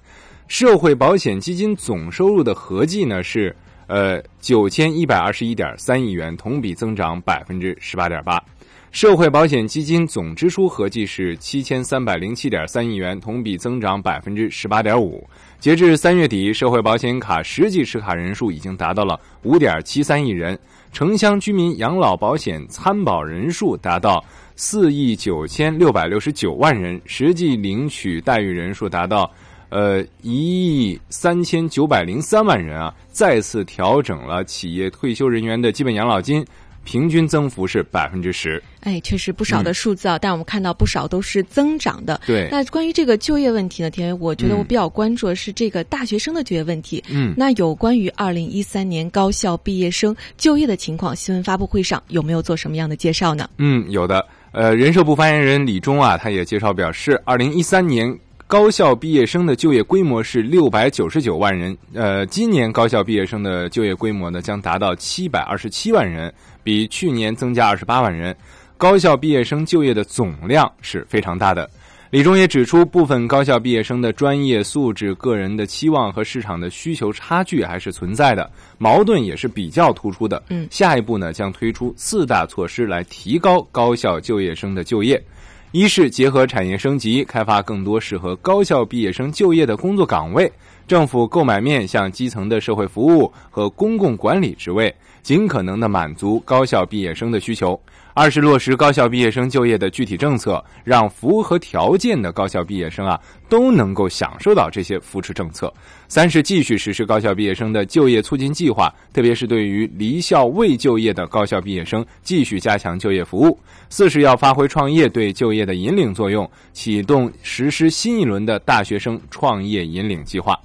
[0.47, 3.55] 社会保险基金总收入的合计呢是
[3.87, 8.43] 呃九千一百二十一点三亿元，同比增长百分之十八点八，
[8.91, 15.27] 社会保险基金总支出合计是七千三百零七点三亿元，同比增长百分之十八点五。
[15.59, 20.59] 截至三月底，社会保险卡实际持卡人数已经达到了五点七三亿人。
[20.93, 24.23] 城乡居民养老保险参保人数达到
[24.57, 29.31] 四亿九千六百六十九万人，实际领取待遇人数达到
[29.69, 36.45] 呃一亿三千九百零三万人啊，再次调整了企业退休人员的基本养老金
[36.91, 38.61] 平均增幅是百分之十。
[38.81, 42.21] 哎，确实不少的数字啊，但我们看到不少都是增长的。
[42.27, 42.49] 对。
[42.51, 47.01] 那关于这个就业问题呢，田伟，我觉得我比较关注的是这个大学生的就业问题。
[47.09, 47.33] 嗯。
[47.37, 53.49] 那有关于二零一三年高校毕业生就业的情况，新闻发布会上有没有做什么样的介绍呢？
[53.59, 54.27] 嗯，有的。
[54.51, 61.77] 呃，人社部发言人李忠啊，他也介绍表示，二零一三年高校毕业生的就业规模是六百九十九万人。
[61.95, 68.37] 呃，今年高校毕业生的就业规模呢，将达到七百二十七万人，比去年增加二十八万人。
[68.77, 71.69] 高校毕业生就业的总量是非常大的。
[72.09, 80.43] 李忠也指出，部分高校毕业生的专业素质、个人的期望和市场的需求差距还是存在的，矛盾也是比较突出的。
[80.49, 85.23] 嗯，下一步呢，将推出四大措施来提高高校就业生的就业。
[85.71, 90.51] 一是结合产业升级，开发更多适合高校毕业生就业的工作岗位，
[90.91, 97.81] 政府购买面向基层的社会服务和公共管理职位，尽可能的满足高校毕业生的需求。
[98.13, 103.17] 二是落实高校毕业生就业的具体政策，让符合条件的高校毕业生啊
[103.49, 105.73] 都能够享受到这些扶持政策。
[106.09, 113.57] 三是继续实施高校毕业生的就业促进计划，特别是对于离校未就业的高校毕业生，继续加强就业服务。
[113.91, 120.59] 四是要发挥创业对就业的引领作用，启动实施新一轮的大学生创业引领计划。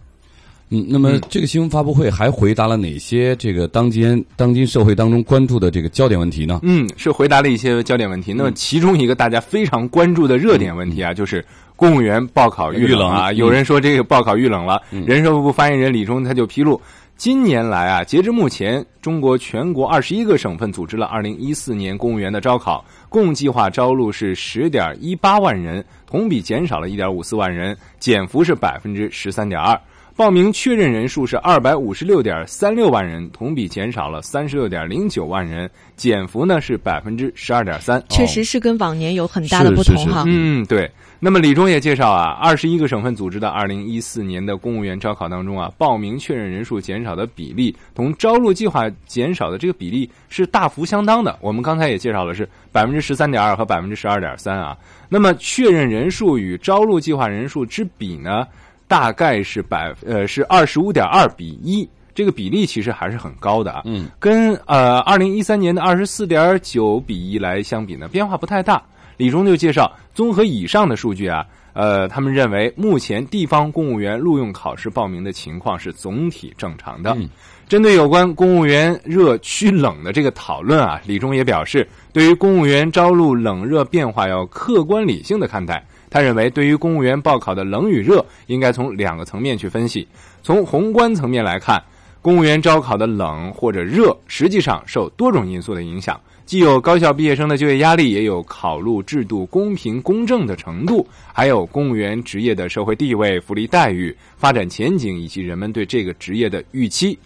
[0.69, 6.59] 嗯，那么这个新闻发布会还回答了哪些这个当今当今社会当中关注的这个焦点问题呢？
[6.63, 8.33] 嗯，是回答了一些焦点问题。
[8.33, 13.31] 那么其中一个大家非常关注的热点问题啊，就是公务员报考遇冷啊。
[13.31, 16.81] 有人说这个报考遇冷了，人社部发言人李忠他就披露，
[17.15, 29.79] 今年来啊，截至目前，中国全国二十一个省份组织了二零一四年公务员的招考，共计划招录是十点一八万人，同比减少了一点五四万人，减幅是百分之十三点二。
[30.17, 38.01] 报名确认人数是二百五十六点三六万人，同比减少了三十六点零九万人，减幅呢是百分之十二点三。
[38.07, 40.23] 确实是跟往年有很大的不同哈。
[40.25, 40.89] 嗯，对。
[41.19, 51.37] 那么李忠也介绍啊，二十一个省份组织的二零一四年的公务员招考当中啊，报名确认人数减少的比例同招录计划减少的这个比例是大幅相当的。
[51.41, 54.77] 我们刚才也介绍了是百分之十三点二和百分之十二点三啊。
[55.09, 58.47] 那么确认人数与招录计划人数之比呢？
[58.87, 63.81] 大概是百呃是二十五点二比一，这个比例其实还是很高的啊。
[63.85, 68.81] 嗯，跟呃二零一三年的二十四点九比一来相比呢，变化不太大。
[69.17, 77.15] 李忠就介绍，综合以上的数据啊，呃，他们认为目前地方公务员录用考试报名的情况是总体正常的。
[77.17, 77.29] 嗯，
[77.65, 85.81] 针对有关公务员热趋冷的这个讨论啊，李忠也表示，对于公务员招录冷热变化要客观理性的看待。
[86.15, 90.07] 他认为，对于公务员报考的冷与热，应该从两个层面去分析。
[90.41, 91.83] 从宏观层面来看，
[92.21, 107.19] 公务员招考的冷或者热，实际上受多种因素的影响，既有高校毕业生的就业压力，也有考录制度公平公正的程度，还有公务员职业的社会地位、福利待遇、发展前景以及人们对这个职业的预期。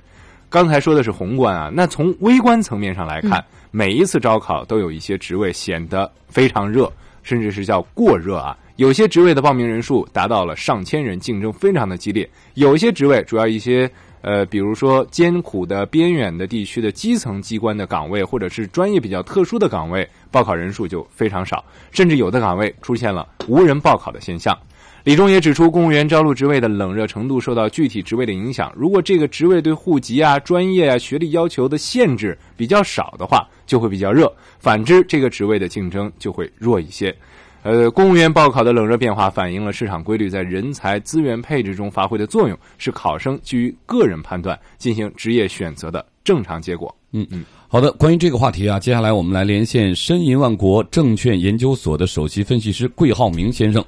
[0.49, 8.57] 刚才说的是宏观啊，那从微观层面上来看，每一次招考都有一些职位显得非常热，甚至是叫过热啊。
[8.79, 12.27] 有些职位的报名人数达到了上千人，竞争非常的激烈。
[12.53, 21.61] 有一些职位，主要一些呃，比如说艰苦的边远的地区的基层机关的岗位，或者是专业比较特殊的岗位，报考人数就非常少，
[21.91, 24.57] 甚至有的岗位出现了无人报考的现象。
[25.03, 28.71] 李忠也指出，公务员招录职位的冷热程度受到具体职位的影响。
[28.77, 34.25] 如果这个职位对户籍啊、专业啊、学历要求的限制比较少的话，就会比较热；
[34.57, 37.13] 反之，这个职位的竞争就会弱一些。
[37.61, 46.95] 呃，公务员报考的冷热变化反映了市场规律在人才资源配置中发挥的作用，是考生基于个人判断进行职业选择的正常结果。
[47.11, 53.83] 嗯嗯，好的，关于这个话题啊，接下来我们来连线申银万国证券研究所的首席分析师桂浩明先生。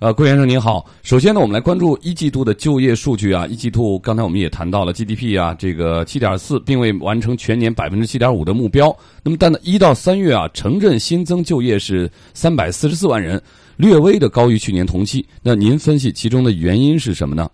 [0.00, 0.86] 呃，桂先生您好。
[1.02, 3.44] 首先呢，我们来关注一季度的就业数据啊。
[3.48, 8.96] 一季度刚才我们也谈到了 GDP 啊，这个七点四，并未完成全年百分之七点五的目标。
[9.24, 13.42] 那么，但呢，一到三月啊，城镇新增就业是三百四十四万人，
[13.76, 15.26] 略微的高于去年同期。
[15.42, 17.50] 那您分析其中的原因是什么呢？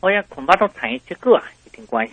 [0.00, 2.12] 我想恐怕同产业结构啊有点关系。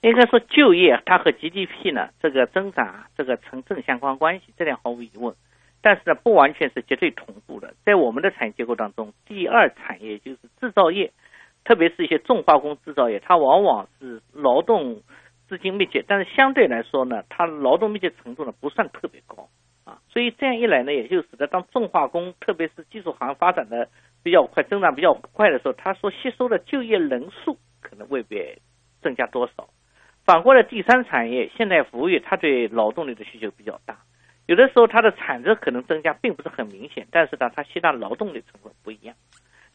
[0.00, 5.32] 应该说，就业它和 GDP 呢这个增长这个成正相关关系，这点毫无疑问。
[5.84, 7.74] 但是呢，不完全是绝对同步的。
[7.84, 11.12] 在我们的产业结构当中，第二产业就是制造业，
[11.62, 15.02] 特别是一些重化工制造业，它往往是劳动
[15.46, 19.46] 资金密集，但是相对来说呢，它劳动密集程度呢不算特别高
[19.84, 20.00] 啊。
[20.08, 23.86] 所以这样一来呢，也就使得当重化工，特别是技术行业发展的
[24.22, 28.40] 比较快、增长比较快的时候，它所吸收的就业人数可能未必
[29.02, 29.68] 增加多少。
[30.24, 33.98] 反过来，第三产业现代服务业，它对劳动力的需求比较大，
[34.46, 39.14] 有的时候它的产值可能增加并不是很明显，但是呢，它吸纳劳动力成本不一样。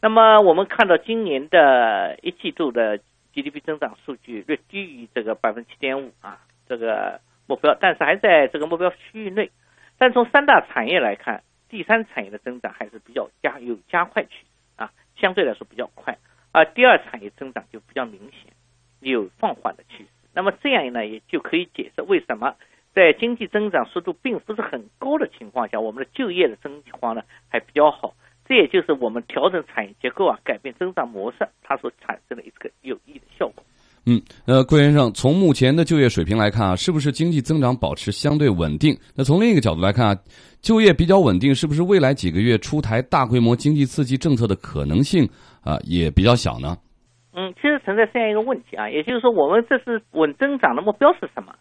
[0.02, 3.00] 那么我们看到今年的一季度的
[3.34, 9.52] GDP 增长数据略低于这个百分之七点五啊这个目标，但是还在这个目标区域内。
[9.98, 14.46] 但从三大产业来看，第三产业的增长还是比较加有加快趋势
[14.84, 16.18] 啊，相对来说比较快，
[16.52, 18.54] 而第二产业增长就比较明显
[19.02, 20.10] 有放缓的趋势。
[20.34, 22.56] 那么这样呢，也就可以解释为什么
[23.00, 28.14] 在经济增长速度并不是很高的情况下，我们的就业的增长呢还比较好。
[28.46, 33.64] 这也就是我们调整产业结构啊，改变增长模式，它所产生的一个有益的效果。
[34.06, 38.94] 嗯，呃，郭先生，从目前的就业水平来看啊，是不是经济增长保持相对稳定？
[39.16, 40.18] 那从另一个角度来看啊，
[40.60, 45.24] 就业比较稳定，是不是未来几个月出台大规模经济刺激政策的可能性
[45.64, 46.76] 啊也比较小呢？
[47.34, 51.56] 嗯，其实存在这样一个问题啊，也就是说，我们这是稳增长的目标是什么？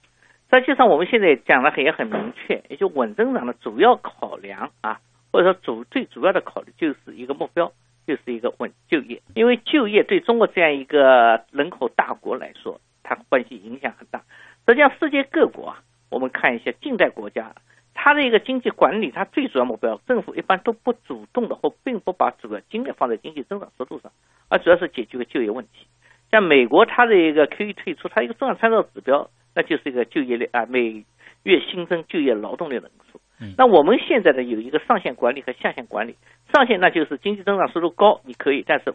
[0.51, 4.99] 实际上，我们现在讲的也很明确，也就稳增长的主要考量啊，
[5.30, 7.70] 或者说主最主要的考虑就是一个目标，
[8.07, 9.20] 就是一个稳就业。
[9.34, 14.22] 因为就业对中国这样一个人口大国来说，它关系影响很大。
[14.66, 17.55] 实际上，世界各国啊，我们看一下近代国家，
[17.92, 24.11] 它的一个经济管理，它最主要目标，政府一般都不主动的或并不把主要精力放在经济增长速度上。
[24.49, 25.86] 而主要是解决个就业问题，
[26.30, 31.04] 像美国它的一个 QE 退出，它一个重要参照指标，那就是一个就业率啊，每
[31.42, 33.20] 月新增就业劳动力人数。
[33.56, 36.16] 那我们现在呢有一个上限管理和下限管理，
[36.52, 38.92] 上限那就是经济增长速度高你可以，但是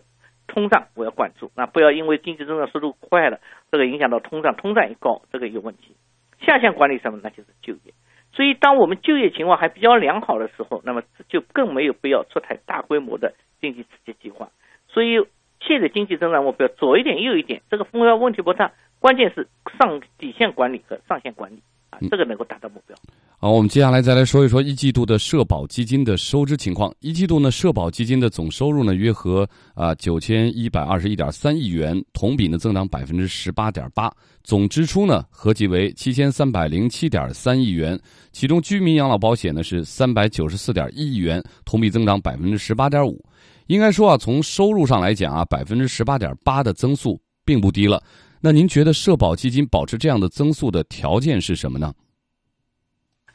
[0.48, 3.40] 通胀我要管住，那不要因为经济增长速度快了，
[3.72, 5.96] 这个影响到通胀，通胀一高这个有问题。
[6.42, 7.20] 下限管理什么？
[7.24, 7.94] 那就是就业。
[8.34, 14.50] 所以当我们就业情况还比较良好的时候，那么就更没有必要出台大规模的经济刺激计划。
[14.88, 15.26] 所以。
[15.66, 19.48] 现在经济增长目标左一点右一点，这个目标问题不大，关键是
[19.80, 22.96] 上底线管理和上限管理啊，这个能够达到目标。
[23.40, 26.94] 好，我们接下来再来说一说一季度的社保基金的收支情况。
[27.02, 29.46] 一季度呢，社保基金的总收入呢约合
[29.76, 34.10] 啊九千一百二十一点三亿元，同比呢增长百分之十八点八。
[34.44, 38.00] 总支出呢合计为七千三百零七点三亿元，
[38.32, 43.22] 其中居民养老保险呢是三百九十四点一亿元，同比增长百分之十八点五。
[43.68, 48.02] 应该说啊，从收入上来讲啊，百分之十八点八的增速并不低了。
[48.42, 51.94] 那您觉得社保基金保持这样的增速的条件是什么呢？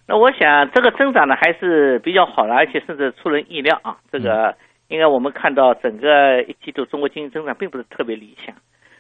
[0.07, 3.97] 那我想这个增长呢还是比较好的，而且甚至出人意料啊。
[4.13, 4.55] 这个
[4.89, 8.55] 应该我们看到整个一季度中国经济增长并不是特别理想，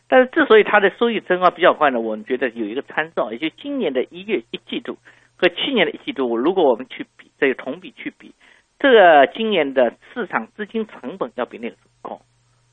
[0.09, 4.97] 但是之所以它的收益增长比较快呢，我们觉得有一个参照，也就今年的一月一季度
[5.37, 8.33] 和去年的一季度，如果我们去比，这个同比去比。
[8.79, 12.21] 这个今年的市场资金成本要比那个时候高，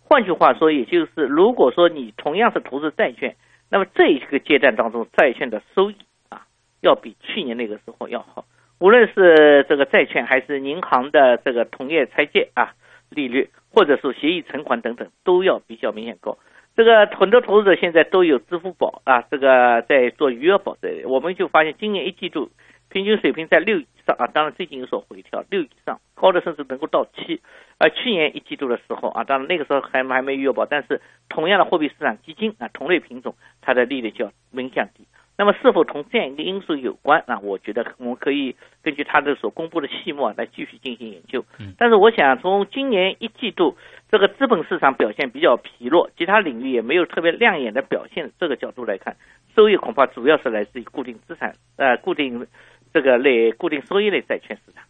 [0.03, 3.35] 换句话说，也就是如果说你同样是投资债券，
[3.71, 5.95] 那么这一个阶段当中，债券的收益
[6.29, 6.45] 啊，
[6.81, 8.45] 要比去年那个时候要好。
[8.79, 12.73] 无论是这个债券，还是银行的这个同业拆借啊
[13.09, 16.37] 利率，或者说协议存款等等，都要比较明显高。
[16.75, 22.51] 这个很多投资者现在都有支付宝啊，这个在做余额宝的，我们就发现今年一季度。
[22.95, 27.41] 平均水平在六以上啊，当然最近有所回调，六以上，高的甚至能够到七。
[27.77, 35.03] 而去年一季度的时候啊，当然那个时候还还没余额宝，但是同样的货币市场基金啊，同类品种它的利率就要明显低。
[35.37, 37.37] 那么是否同这样一个因素有关啊？
[37.43, 41.43] 我觉得我们可以根据它的所公布的细目啊来继续进行研究。
[41.77, 43.75] 但是我想从今年一季度
[44.09, 49.17] 这个资本市场表现比较疲弱，其他领域也没有特别亮眼的表现，这个角度来看，
[49.53, 52.47] 收益恐怕主要是来自于固定资产呃固定。
[52.95, 54.81] 这个类固定收益类债券市场。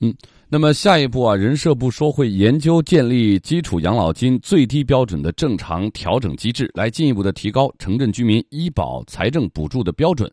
[0.00, 0.14] 嗯，
[0.50, 10.30] 那么下一步啊，人社部说会研究建立基础养老金最低标准的正常调整机制，来进一步的提高城镇居民医保财政补助的标准。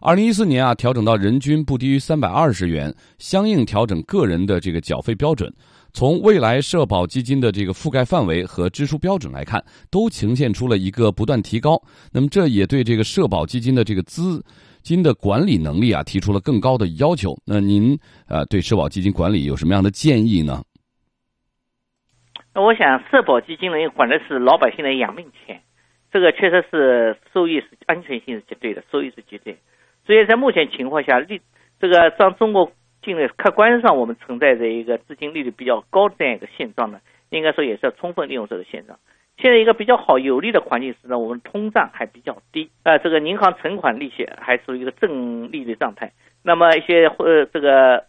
[0.00, 5.48] 二零一四年啊，调整到人均不低于三百二十元，相应调整个人的这个缴费标准。
[5.92, 11.80] 从未来社保基金的这个覆盖范围和支出标准来看，都呈现出了一个不断提高。
[12.10, 14.44] 那么这也对这个社保基金的这个资。
[14.84, 17.34] 金的管理能力啊，提出了更高的要求。
[17.46, 20.62] 那您呃，对社保基金管理有什么样的建议呢？
[22.54, 25.62] 那我想，社保基金呢，管的是老百姓的养命钱，
[26.12, 29.56] 这个确实是收益是安全性是绝对的，收益是绝对。
[30.06, 31.40] 所以在目前情况下，利
[31.80, 32.70] 这个让中国
[33.02, 38.98] 境内客观上我们存在着一个资金利率比较高的这样一个现状呢，应该说也是要充分利用这个现状。
[39.36, 46.12] 现在一个比较好有利的环境是呢，我们通胀还比较低，呃，这个银行存款利息还属于一个正利率状态。
[46.42, 48.04] 那么一些或这个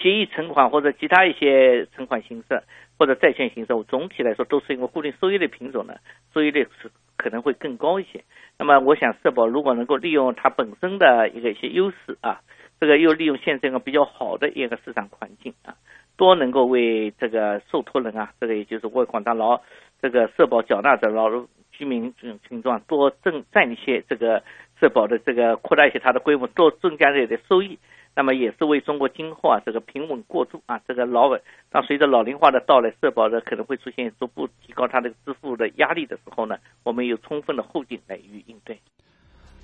[0.00, 2.62] 协议存款或者其他一些存款形式
[2.98, 5.94] 或者债券形式，总体来说都是一个固定收益的品种呢，
[6.32, 8.22] 收益率是可能会更高一些。
[8.58, 12.40] 那么，我想社保如果能够利用它本身的一个一些优势啊，
[12.80, 15.74] 这个又利用现在一个比较好的一个市场环境啊，
[16.16, 19.60] 多能够为这个受托人啊，这个也就是为广大劳
[20.02, 21.30] 这个社保缴纳的老
[21.70, 24.42] 居民这种情况多增占一些这个
[24.80, 27.78] 社保的这个扩大一些它的规模，多增加这些收益。
[28.14, 31.40] 那么也是为中国今后啊这个平稳过渡啊这个老稳，
[31.70, 38.78] 当随着老龄化的到来，社保的可能会出现逐步提高它的支付的压力的时候呢，我们有充分的后劲来予以应对。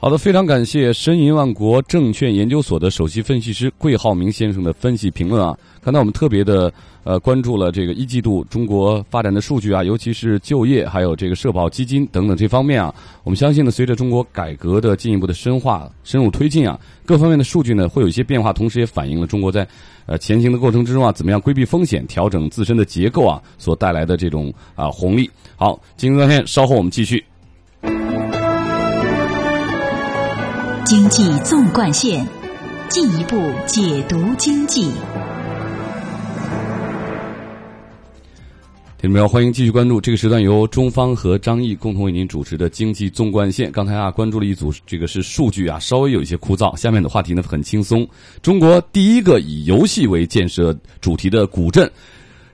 [0.00, 5.58] 好的，非常感谢申银万国证券研究所的首席分析师桂浩明先生的分析评论啊。
[5.82, 6.72] 刚才我们特别的
[7.02, 12.94] 呃关注了这个一季度中国发展的数据啊，尤其是就业还有这个社保基金等等这方面啊。
[13.24, 19.66] 我们相信呢，随着中国改革的进一步的深化、深入推进啊，各方面的数据呢会有一些变化，同时也反映了中国在
[20.06, 25.28] 呃前行的过程之中啊，怎么样规避风险、调整自身的结构啊所带来的这种啊红利。
[25.56, 27.24] 好，经济断片，稍后我们继续。
[30.88, 32.26] 经济纵贯线，
[32.88, 33.36] 进一步
[33.66, 34.84] 解读经济。
[38.96, 43.70] 听众朋友，欢迎继续关注这个时段由中方和张毅共同为您主持的经济纵贯线。
[43.70, 46.74] 刚才啊，关注了一组这个是数据啊，稍微有一些枯燥。
[46.74, 48.08] 下面的话题呢很轻松，
[48.40, 51.90] 中国第一个以游戏为建设主题的古镇。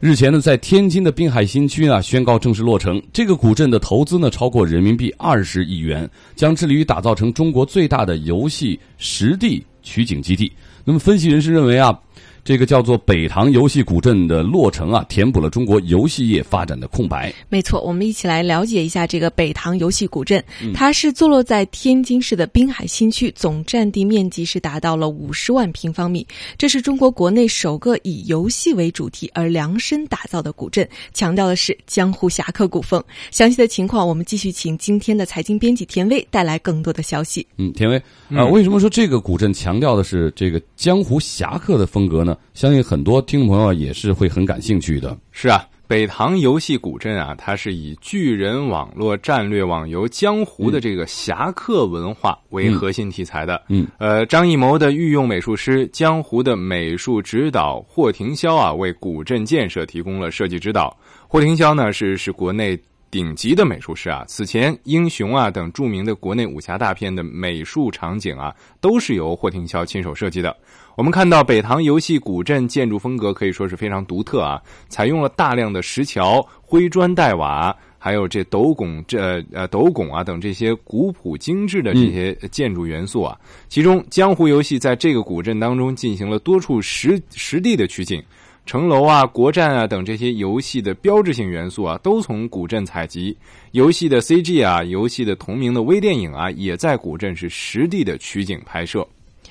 [0.05, 3.03] 日前呢，在天津的滨海新区啊宣告正式落成。
[3.11, 10.53] 这个古镇的投资呢超过人民币二十亿元，将致力于打造成中国最大的游戏实地取景基地。
[10.85, 11.99] 那么，分析人士认为啊。
[12.45, 17.33] 这个叫做北塘游戏古镇的落成啊，填补了中国游戏业发展的空白。
[17.49, 20.45] 没错，我们一起来了解一下这个北塘游戏古镇。
[20.75, 26.27] 它是坐落在天津市的滨海新区，总占地面积是达到了五十万平方米。
[26.59, 33.03] 这是中国国内首个以游戏为主题而量身打造的古镇，强调的是江湖侠客古风。
[33.31, 37.47] 详细的情况，我们继续请今天的财经编辑田威带来更多的消息。
[37.57, 37.97] 嗯，田威
[38.29, 42.34] 啊，为什么说这个古镇强调的是这个江湖侠客的风格呢？
[42.53, 45.17] 相信很多听众朋友也是会很感兴趣的。
[45.33, 53.63] 是啊，北塘游戏古镇啊，它是以巨人网络战略网游江湖的这个侠客文化为核心题材的。
[53.69, 60.97] 嗯，呃，张艺谋的御用美术师江湖的美术指导霍廷霄啊，为古镇建设提供了设计指导。
[61.29, 62.79] 霍廷霄呢，是是国内。
[63.15, 70.57] 顶级的美术师啊，此前《英雄》啊等著名的国内武侠大片的美术场景啊，都是由霍廷霄亲手设计的。
[70.97, 83.39] 我们看到北塘游戏古镇建筑风格可以说是非常独特啊，采用了大量的石桥、灰砖黛瓦，还有这斗拱、这呃斗拱啊等这些古朴精致的这些建筑元素啊。
[83.69, 88.21] 其中，江湖游戏在这个古镇当中进行了多处实实地的取景。
[88.67, 93.37] 城楼啊、国战啊等这些游戏的标志性元素啊，都从古镇采集。
[93.73, 99.07] 游戏的 CG 啊，游戏的同名的微电影啊，也在古镇是实地的取景拍摄。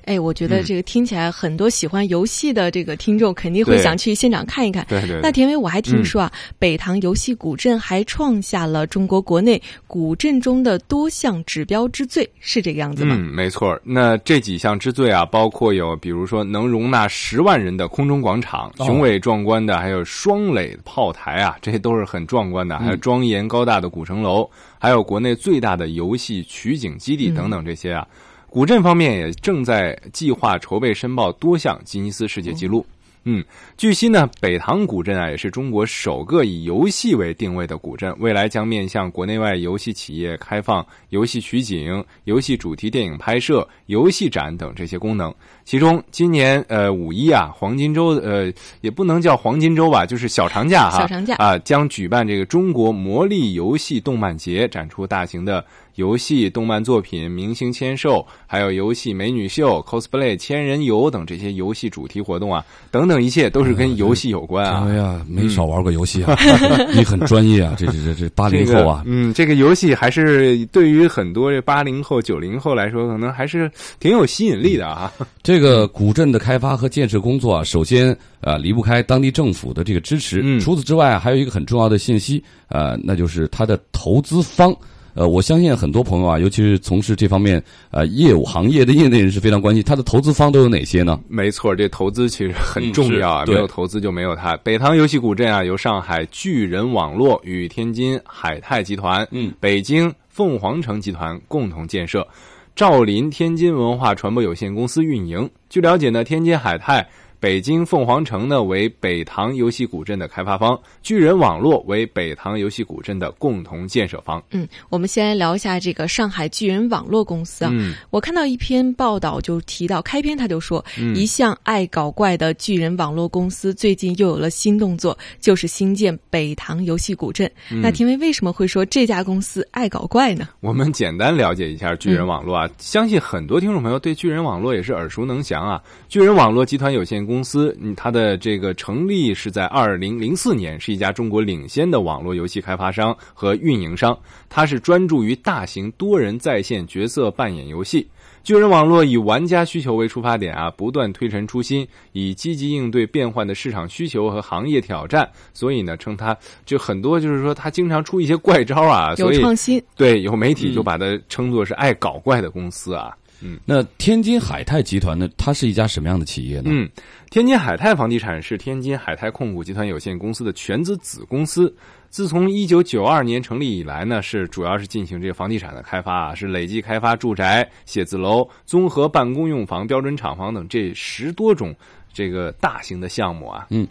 [0.06, 4.86] 哎，我觉得这个听起来很多喜欢游戏的这个听众肯定会想去现场看一看。
[4.89, 5.20] 对对。
[5.22, 13.16] 那田伟，我还听说啊，北塘游戏古镇还创下了中国国内古镇中的多项指标之最，是这个样子吗？
[13.18, 13.80] 嗯，没错。
[13.84, 28.06] 那这几项之最啊，包括有比如说能容纳十万人的空中广场，雄伟壮观的，还有双垒炮台啊，这些都是很壮观的，还有庄严高大的古城楼，还有国内最大的游戏取景基地等等这些啊。
[28.54, 32.86] 古镇方面也正在计划筹备申报多项吉尼斯世界纪录。
[33.26, 33.43] 嗯，
[33.78, 45.34] 据悉呢，北塘古镇啊也是中国首个以游戏为定位的古镇，未来将面向国内外游戏企业开放游戏取景、游戏主题电影拍摄、游戏展等这些功能。
[45.64, 48.51] 其中，今年呃五一啊黄金周呃
[48.82, 55.66] 也不能叫黄金周吧，就是小长假哈，小长假啊将举办这个中国魔力游戏动漫节，展出大型的
[55.96, 64.88] 游戏动漫作品、明星签售，还有游戏美女秀、cosplay 千人游等这些游戏主题活动啊，等等一切都是跟游戏有关啊。
[64.88, 66.36] 哎呀，没少玩过游戏啊，
[66.96, 75.12] 你很专业啊，这这这这八零后啊，嗯，这个游戏还是对于很多这八零后、九零后来说，可能还是挺有吸引力的啊。
[75.44, 80.41] 这个古镇的开发和建设工作啊，首先呃离不开当地政府的这个支持。
[80.44, 84.76] 嗯，除此之外，还有一个很重要的信息，呃，那就是它的投资方。
[85.14, 91.20] 呃，我相信很多朋友啊，尤其是从事这方面呃业务行业的业内人士非常关心，它的投资方都有哪些呢？
[91.28, 94.57] 没错，这投资其实很重要啊，没有投资就没有它。
[94.57, 102.28] 北塘游戏古镇啊，由上海巨人网络与天津海泰集团、嗯，北京凤凰城集团共同建设。
[102.76, 105.47] 兆林天津文化传播有限公司运营。
[105.70, 107.07] 据了解呢，天津海泰
[107.44, 114.41] 北京凤凰城呢为北塘游戏古镇的开发方，巨人网络为北塘游戏古镇的共同建设方。
[114.52, 117.72] 嗯，我们先来聊一下这个上海巨人网络公司啊。
[117.74, 127.52] 嗯我看到一篇报道就提到，开篇他就说，嗯一向爱搞怪的巨人网络公司最近又有了新动作，就是新建北塘游戏古镇。
[127.70, 130.48] 嗯那田薇为什么会说这家公司爱搞怪呢？
[130.62, 135.84] 我们简单了解一下巨人网络啊，相信很多听众朋友对巨人网络也是耳熟能详啊。
[136.08, 144.18] 巨人网络集团有限公司，嗯，它的这个成立是在二零零四年，是一家中国领先的网络游戏开发商和运营商，
[144.50, 148.06] 它是专注于大型多人在线角色扮演游戏。
[148.44, 155.30] 巨人网络以玩家需求为出发点啊，不断推陈出新，以积极应对变换的市场需求和行业挑战。
[155.54, 159.82] 所以呢，称它就很多就是说，它经常出一些怪招啊，有所以创新。
[159.96, 163.16] 对，有媒体就把它称作是爱搞怪的公司啊。
[163.46, 165.30] 嗯，那天津海泰集团呢？
[165.38, 166.64] 它是一家什么样的企业呢？
[166.66, 166.90] 嗯，
[167.34, 171.76] 天津海泰房地产是天津海泰控股集团有限公司的全资子公司。
[172.12, 181.76] 自从一九九二年成立以来呢，是主要是进行这个房地产的开发啊，是累计开发住宅、写字楼、综合办公用房、标准厂房等这十多种
[182.14, 183.66] 这个大型的项目啊。
[183.72, 183.88] 嗯。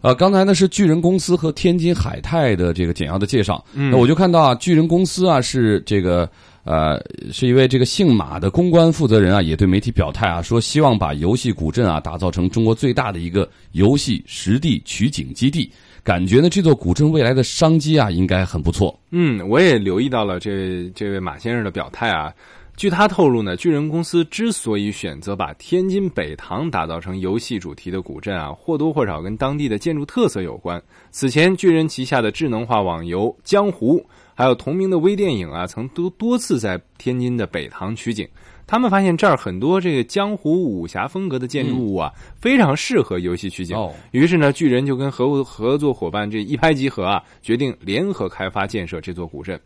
[0.00, 3.62] 呃，刚才呢是巨人公司和天津海泰的这个简要的介绍。
[3.74, 6.26] 嗯那我就看到啊，巨人公司啊是这个
[6.68, 7.02] 呃
[7.32, 15.70] 是一位这个姓马的公关负责人啊，也对媒体表态啊，说希望把游戏古镇啊打造成中国最大的一个游戏实地取景基地。
[16.04, 18.98] 感觉呢，这座古镇未来的商机啊，应该很不错。
[19.12, 22.30] 嗯，我也留意到了这位这位马先生的表态啊。
[22.76, 30.80] 据他透露呢，巨人公司之所以选择把天津北塘打造成游戏主题的古镇啊，或多或少跟当地的建筑特色有关。
[31.10, 33.98] 此前，巨人旗下的智能化网游《江湖》
[34.38, 38.28] 还有同名的微电影啊，曾多多次在天津的北塘取景。
[38.68, 43.76] 他们发现这儿很多这个江湖武侠风格的建筑物啊，非常适合游戏取景。
[43.76, 49.60] 哦于是呢，巨人就跟合合作伙伴这一拍即合啊，决定联合开发建设这座古镇。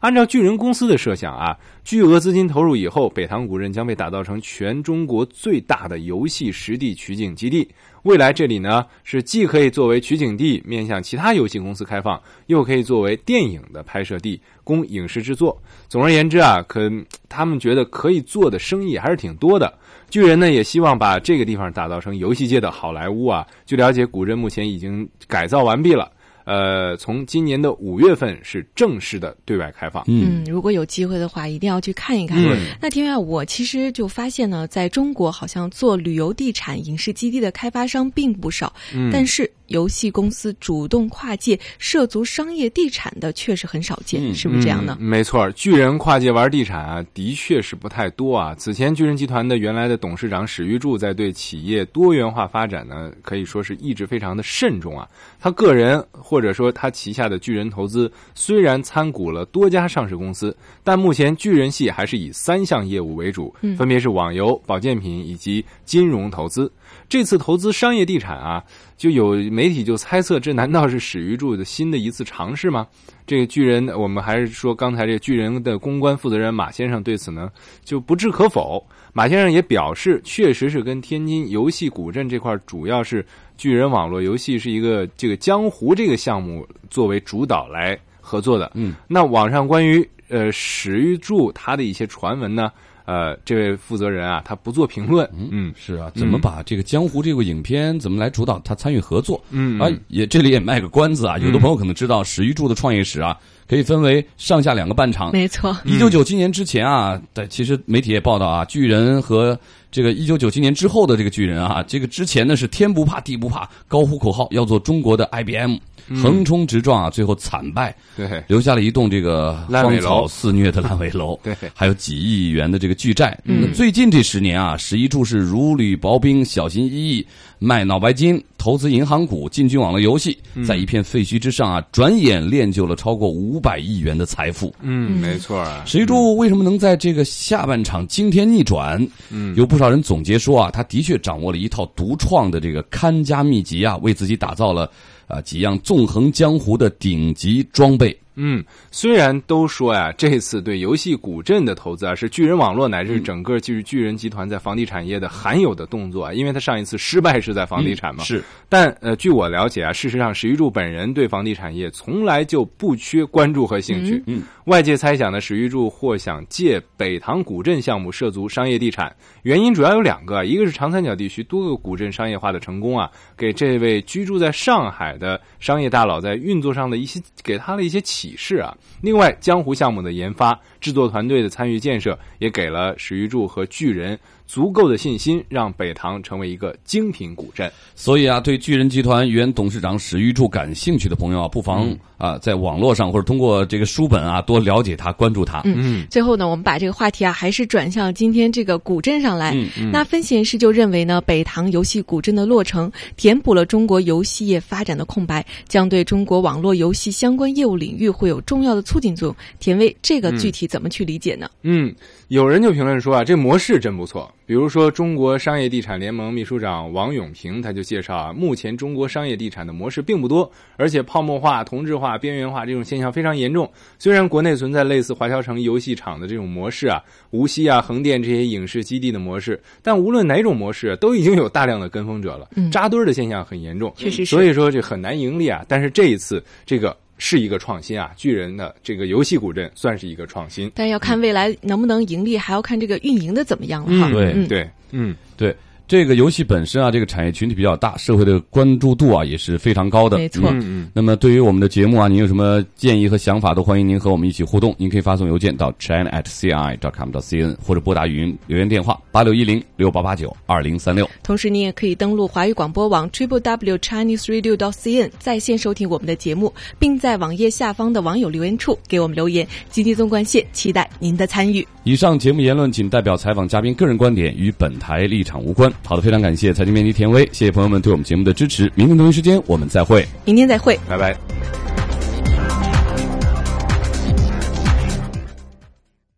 [0.00, 7.68] 按照巨人公司的设想啊，巨额资金投入以后，北塘古镇将被打造成全中国最大的游戏实地取景基地。
[8.02, 15.60] 未来这里呢是既可以作为取景地面向其他游戏公司开放，又可以作为电影的拍摄地，供影视制作。
[15.88, 16.88] 总而言之啊，可
[17.28, 19.72] 他们觉得可以做的生意还是挺多的。
[20.08, 23.44] 巨人呢也希望把这个地方打造成游戏界的好莱坞啊。
[23.64, 26.08] 据了解，古镇目前已经改造完毕了。
[26.46, 30.04] 呃，从今年的五月份是正式的对外开放。
[30.06, 32.38] 嗯，如果有机会的话，一定要去看一看。
[32.40, 44.96] 嗯那天啊，我其实就发现呢，在中国好像做旅游地产、影视基地的开发商并不少，嗯但是游戏公司主动跨界涉足商业地产的确实很少见，是不是这样呢？
[45.00, 48.54] 嗯没错，巨人跨界玩地产啊，的确是不太多啊。
[48.56, 55.08] 此前，巨人集团的原来的董事长史玉柱在对企业多元化发展呢，可以说是一直非常的慎重啊。
[55.40, 66.70] 他个人或者说他旗下的巨人投资，虽然参股了多家上市公司，但目前巨人系还是以三项业务为主，嗯分别是网游、保健品以及金融投资。
[67.08, 68.62] 这次投资商业地产啊，
[68.96, 72.86] 就有媒体就猜测，这难道是史玉柱的新的一次尝试吗？
[73.26, 77.50] 这个巨人，我们还是说刚才这巨人的公关负责人马先生对此呢
[77.84, 78.84] 就不置可否。
[79.12, 83.24] 马先生也表示，确实是跟天津游戏古镇这块主要是
[83.56, 88.70] 巨人网络游戏是一个这个江湖这个项目作为主导来合作的。
[88.74, 92.70] 嗯，那网上关于呃史玉柱他的一些传闻呢，
[93.06, 95.28] 呃，这位负责人啊，他不做评论。
[95.50, 99.42] 嗯，是啊，怎么把这个江湖这部影片怎么来主导他参与合作？
[99.50, 103.38] 嗯啊，也这里也卖个关子啊，有的朋友可能知道史玉柱的创业史啊，
[103.68, 105.30] 可以分为上下两个半场。
[105.32, 109.58] 没错，一九九七年之前啊，对，其实媒体也报道啊，巨人和
[109.90, 115.80] 这个一九九七年之后的这个巨人啊，这个之前呢是天不怕地不怕，高呼口号要做中国的 IBM，、嗯
[116.22, 123.38] 横冲直撞啊，最后惨败，对，留下了一栋这个烂尾楼荒草肆虐的烂尾楼， 对，还有几亿元的这个巨债。
[123.44, 123.62] 嗯。
[123.62, 127.26] 那最近这十年啊，史一柱是如履薄冰，小心翼翼
[127.58, 130.64] 卖脑白金，投资银行股，进军网络游戏，嗯。
[130.64, 134.74] 在一片废墟之上啊，转眼练就了超过五百亿元的财富。
[134.80, 135.82] 嗯，没错啊。
[135.86, 139.04] 史一柱为什么能在这个下半场惊天逆转？
[139.30, 139.54] 嗯。
[139.56, 144.90] 有不少人总结说啊，他的确掌握了一套独创的这个看家秘籍啊，为自己打造了
[145.26, 148.16] 啊几样纵横江湖的顶级装备。
[148.36, 158.22] 嗯，虽然都说呀，这次对游戏古镇的投资啊，是巨人网络乃至整个就是巨人集团在房地产业的罕有的动作啊，因为他上一次失败是在房地产嘛。
[158.24, 164.22] 是，但呃，据我了解啊，事实上史玉柱本人对房地产业从来就不缺关注和兴趣。
[164.26, 178.74] 嗯，外界猜想呢，史玉柱或想借北塘古镇项目涉足商业地产，原因主要有两个，一个是长三角地区多个古镇商业化的成功啊，给这位居住在上海的商业大佬在运作上的一些给他的一些启示啊。
[179.02, 187.70] 另外，江湖项目的研发、制作团队的参与建设，也给了史玉柱和巨人足够的信心，让北塘成为一个精品古镇。
[187.94, 195.60] 所以啊，对巨人集团原董事长史玉柱感兴趣的朋友啊，不妨、嗯啊在网络上或者通过这个书本啊多了解他，关注他。
[195.66, 199.52] 嗯，最后呢，我们把这个话题啊，还是转向今天这个古镇上来。
[199.54, 209.36] 嗯嗯那分析人士就认为呢，北塘游戏古镇的落成，填补了中国游戏业发展的空白，将对中国网络游戏相关业务领域会有重要的促进作用。
[209.60, 211.50] 田威，这个具体怎么去理解呢？
[211.64, 211.94] 嗯，
[212.28, 214.32] 有人就评论说啊，这模式真不错。
[214.46, 223.68] 比如说，中国商业地产联盟秘书长王永平他就介绍啊，目前中国商业地产的模式并不多，而且泡沫化、同质化、边缘化这种现象非常严重。
[223.98, 233.92] 虽然国内存在类似华侨城游戏场的这种模式啊，无锡啊、横店这些影视基地的模式，但无论哪种模式，都已经有大量的跟风者了，嗯扎堆儿的现象很严重。
[233.96, 235.64] 确实是所以说这很难盈利啊。
[235.66, 240.70] 但是这一次这个是一个创新啊，巨人的这个游戏古镇算是一个创新。
[240.74, 244.10] 但要看未来能不能盈利，还要看这个运营的怎么样了哈。
[244.12, 245.56] 对嗯对，嗯，对。
[245.88, 250.18] 这个游戏本身啊，这个产业群体比较大，社会的关注度啊也是非常高的。
[250.18, 254.74] 没错嗯嗯那么对于我们的节目啊，您有什么建议和想法，都欢迎您和我们一起互动。
[254.78, 261.08] 您可以发送邮件到 china at ci dot com dot cn，或者拨打语音留言电话八六一零六八八九二零三六。
[261.22, 269.46] 同时，您也可以登录华语广播网 triple w chinese radio dot cn 在线收听我们的节目，并在网页下方的网友留言处给我们留言。
[269.70, 271.75] 经济纵贯线期待您的参与。
[271.86, 275.72] 以上节目言论仅代表采访嘉宾个人观点，与本台立场无关。
[275.84, 278.68] 好的，非常感谢财经编辑田威，谢谢朋友们对我们节目的支持。
[278.74, 280.04] 明天同一时间我们再会。
[280.24, 280.76] 明天再会。
[280.88, 281.16] 拜拜。